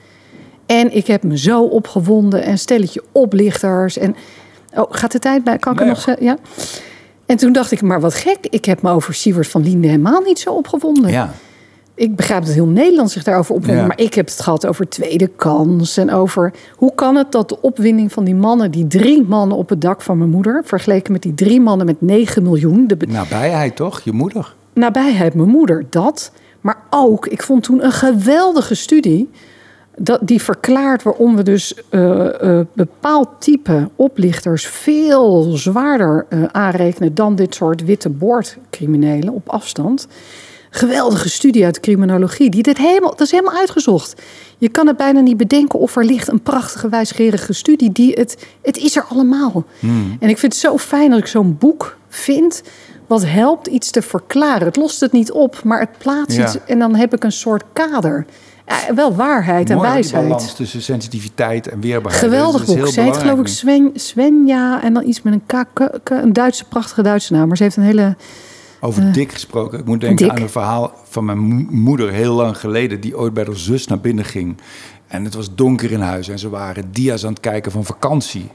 [0.67, 2.43] En ik heb me zo opgewonden.
[2.43, 3.99] En stelletje oplichters.
[3.99, 4.17] En,
[4.75, 5.59] oh, gaat de tijd bij?
[5.59, 6.25] Kan ik er Nee, nog zeggen?
[6.25, 6.37] Ja.
[7.27, 8.39] En toen dacht ik, maar wat gek.
[8.51, 11.11] Ik heb me over Siewert van Liende helemaal niet zo opgewonden.
[11.11, 11.35] ja.
[11.97, 13.81] Ik begrijp dat heel Nederland zich daarover opwindt.
[13.81, 13.87] Ja.
[13.87, 15.97] Maar ik heb het gehad over tweede kans.
[15.97, 18.71] En over hoe kan het dat de opwinding van die mannen...
[18.71, 20.63] die drie mannen op het dak van mijn moeder...
[20.65, 22.87] vergeleken met die drie mannen met 9 miljoen...
[22.87, 24.01] de Nabijheid, toch?
[24.01, 24.55] Je moeder.
[24.73, 26.33] nabijheid mijn moeder, dat.
[26.61, 29.31] Maar ook, ik vond toen een geweldige studie...
[29.97, 34.67] Dat, die verklaart waarom we dus eh, eh, bepaald type oplichters...
[34.67, 40.09] veel zwaarder eh, aanrekenen dan dit soort witte boordcriminelen op afstand.
[40.77, 42.51] Geweldige studie uit criminologie.
[42.51, 44.15] Die dit helemaal, dat is helemaal uitgezocht.
[44.59, 48.47] Je kan het bijna niet bedenken of er ligt een prachtige wijsgerige studie die het.
[48.63, 49.65] Het is er allemaal.
[50.21, 52.63] En ik vind het zo fijn dat ik zo'n boek vind.
[53.07, 54.67] Wat helpt iets te verklaren.
[54.67, 56.45] Het lost het niet op, maar het plaatst Ja.
[56.45, 56.57] iets.
[56.67, 58.27] En dan heb ik een soort kader.
[58.67, 60.23] Ja, wel waarheid en Mooi, wijsheid.
[60.23, 62.25] balans tussen sensitiviteit en weerbaarheid.
[62.25, 62.87] Geweldig boek.
[62.89, 65.65] Ze heet geloof ik Sven, Svenja en dan iets met een K.
[65.73, 67.49] K- K- Een Duitse, prachtige Duitse naam.
[67.49, 68.17] Maar ze heeft een hele...
[68.85, 69.79] Over dik gesproken.
[69.79, 70.39] Ik moet denken Eh, Dik.
[70.39, 73.01] aan een verhaal van mijn mo- moeder heel lang geleden...
[73.01, 74.57] die ooit bij haar zus naar binnen ging.
[75.07, 78.47] En het was donker in huis en ze waren dia's aan het kijken van vakantie.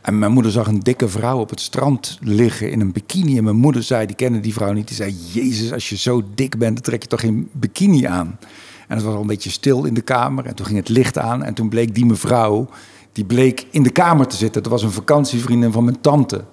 [0.00, 3.36] En mijn moeder zag een dikke vrouw op het strand liggen in een bikini.
[3.38, 5.14] En mijn moeder zei, die kende die vrouw niet, die zei...
[5.32, 8.38] Jezus, als je zo dik bent, dan trek je toch geen bikini aan?
[8.88, 10.46] En het was al een beetje stil in de kamer.
[10.46, 11.42] En toen ging het licht aan.
[11.44, 12.68] En toen bleek die mevrouw,
[13.12, 14.62] die bleek in de kamer te zitten.
[14.62, 16.44] Dat was een vakantievriendin van mijn tante.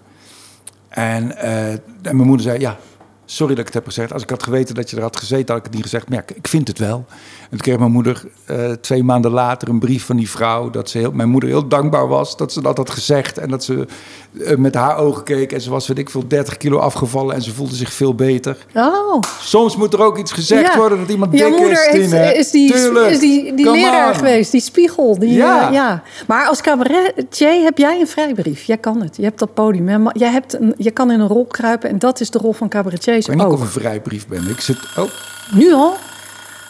[0.93, 2.77] En, eh, en mijn moeder zei, ja,
[3.25, 4.13] Sorry dat ik het heb gezegd.
[4.13, 6.09] Als ik had geweten dat je er had gezeten, had ik het niet gezegd.
[6.09, 7.05] Maar ja, ik vind het wel.
[7.53, 10.69] En toen kreeg mijn moeder uh, twee maanden later een brief van die vrouw.
[10.69, 13.37] Dat ze heel, mijn moeder heel dankbaar was dat ze dat had gezegd.
[13.37, 13.87] En dat ze
[14.31, 15.51] uh, met haar ogen keek.
[15.51, 17.35] En ze was, weet ik veel, 30 kilo afgevallen.
[17.35, 18.57] En ze voelde zich veel beter.
[18.75, 19.19] Oh.
[19.41, 20.77] Soms moet er ook iets gezegd Ja.
[20.77, 22.11] worden dat iemand Jouw dik moeder is.
[22.11, 23.09] heeft, is die, Tuurlijk.
[23.11, 24.15] is die, die Come leraar on.
[24.15, 25.19] geweest, die spiegel.
[25.19, 25.61] Die, Ja.
[25.61, 25.71] ja.
[25.71, 26.03] ja.
[26.27, 28.63] Maar als cabaretier heb jij een vrijbrief.
[28.63, 29.15] Jij kan het.
[29.17, 29.87] Je hebt dat podium.
[29.87, 29.97] hè.
[29.99, 31.89] Maar Jij hebt een, je kan in een rol kruipen.
[31.89, 34.49] En dat is de rol van cabaretiers Ik weet niet of ik een vrijbrief ben.
[34.49, 35.09] Ik zit, oh,
[35.55, 35.93] Nu al.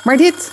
[0.03, 0.51] Maar dit...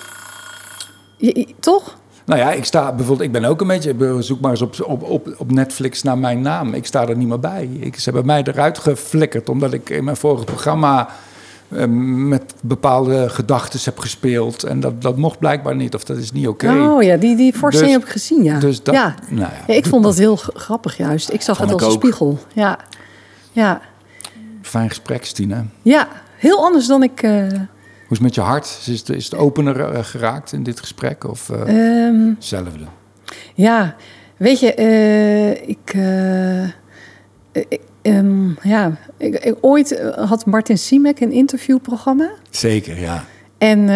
[1.20, 1.98] je- je- toch?
[2.26, 5.02] Nou ja, ik sta bijvoorbeeld, ik ben ook een beetje, zoek maar eens op, op,
[5.02, 6.74] op, op Netflix naar mijn naam.
[6.74, 7.68] Ik sta er niet meer bij.
[7.80, 11.08] Ik, ze hebben mij eruit geflikkerd omdat ik in mijn vorige programma
[11.68, 11.84] eh,
[12.28, 14.62] met bepaalde gedachten heb gespeeld.
[14.62, 16.70] En dat, dat mocht blijkbaar niet, of dat is niet oké.
[16.72, 18.58] Oh ja, die, die voorstelling Dus- heb ik gezien, ja.
[18.58, 19.14] dus dat- ja.
[19.28, 19.64] nou ja.
[19.66, 21.32] Ja, ik vond dat heel grappig juist.
[21.32, 22.38] Ik zag Vond het als een spiegel.
[22.52, 22.78] Ja.
[23.52, 23.80] Ja.
[24.62, 25.64] Fijn gesprek, Stine.
[25.82, 27.22] ja, heel anders dan ik...
[27.22, 27.46] eh,
[28.10, 28.78] is het met je hart?
[28.86, 31.24] Is het, is het opener eh, geraakt in dit gesprek?
[31.24, 31.60] Of eh,
[32.06, 32.84] ehm, hetzelfde?
[33.54, 33.94] Ja,
[34.36, 36.64] weet je, eh, ik, eh,
[37.52, 42.30] ik- ehm, ja, ik, ik- ooit had Martin Siemek een interviewprogramma.
[42.50, 43.24] Zeker, ja.
[43.58, 43.88] En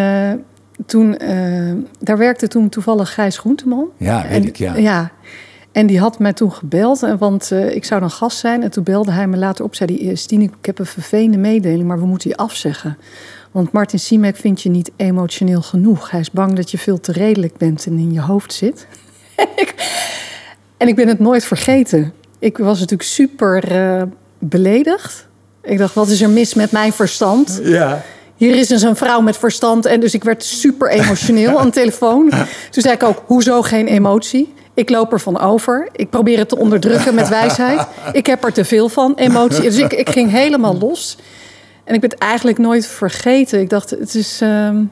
[0.86, 1.16] toen,
[2.00, 3.88] daar werkte toen toevallig Gijs Groenteman.
[3.96, 4.76] Ja, weet en, ik, ja.
[4.76, 5.10] ja.
[5.72, 8.62] En die had mij toen gebeld, en want ik zou dan gast zijn.
[8.62, 10.08] En toen belde hij me later op, zei hij...
[10.10, 12.96] "Eh, Stine, ik heb een vervelende mededeling, maar we moeten je afzeggen.
[13.54, 16.10] Want Martin Siemek vindt je niet emotioneel genoeg.
[16.10, 18.86] Hij is bang dat je veel te redelijk bent en in je hoofd zit.
[20.76, 22.12] en ik ben het nooit vergeten.
[22.38, 24.02] Ik was natuurlijk super eh,
[24.38, 25.26] beledigd.
[25.62, 27.60] Ik dacht, wat is er mis met mijn verstand?
[27.62, 28.02] Ja.
[28.36, 29.86] Hier is dus een vrouw met verstand.
[29.86, 32.30] En dus ik werd super emotioneel aan de telefoon.
[32.70, 34.54] Toen zei ik ook, hoezo geen emotie?
[34.74, 35.88] Ik loop ervan over.
[35.92, 37.86] Ik probeer het te onderdrukken met wijsheid.
[38.12, 39.62] Ik heb er te veel van, emotie.
[39.62, 41.16] Dus ik, ik ging helemaal los.
[41.84, 43.60] En ik ben het eigenlijk nooit vergeten.
[43.60, 44.40] Ik dacht, het is...
[44.40, 44.84] ehm,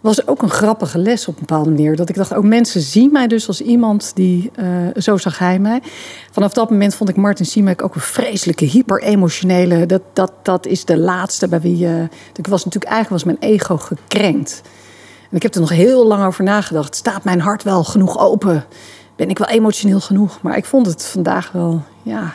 [0.00, 1.96] was ook een grappige les op een bepaalde manier.
[1.96, 4.50] Dat ik dacht, ook mensen zien mij dus als iemand die...
[4.54, 5.82] eh, zo zag hij mij.
[6.30, 9.86] Vanaf dat moment vond ik Martin Siemek ook een vreselijke, hyper-emotionele...
[9.86, 11.86] Dat, dat, dat is de laatste bij wie...
[11.86, 12.02] eh,
[12.36, 14.62] ik was natuurlijk eigenlijk was mijn ego gekrenkt.
[15.30, 16.96] En ik heb er nog heel lang over nagedacht.
[16.96, 18.64] Staat mijn hart wel genoeg open?
[19.16, 20.42] Ben ik wel emotioneel genoeg?
[20.42, 22.34] Maar ik vond het vandaag wel, ja...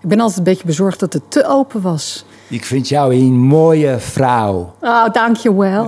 [0.00, 2.24] Ik ben altijd een beetje bezorgd dat het te open was.
[2.48, 4.74] Ik vind jou een mooie vrouw.
[4.80, 5.86] Oh, dankjewel.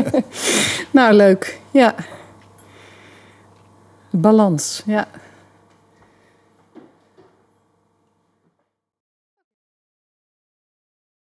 [0.90, 1.60] nou, leuk.
[1.70, 1.94] Ja.
[4.10, 5.06] Balans, ja.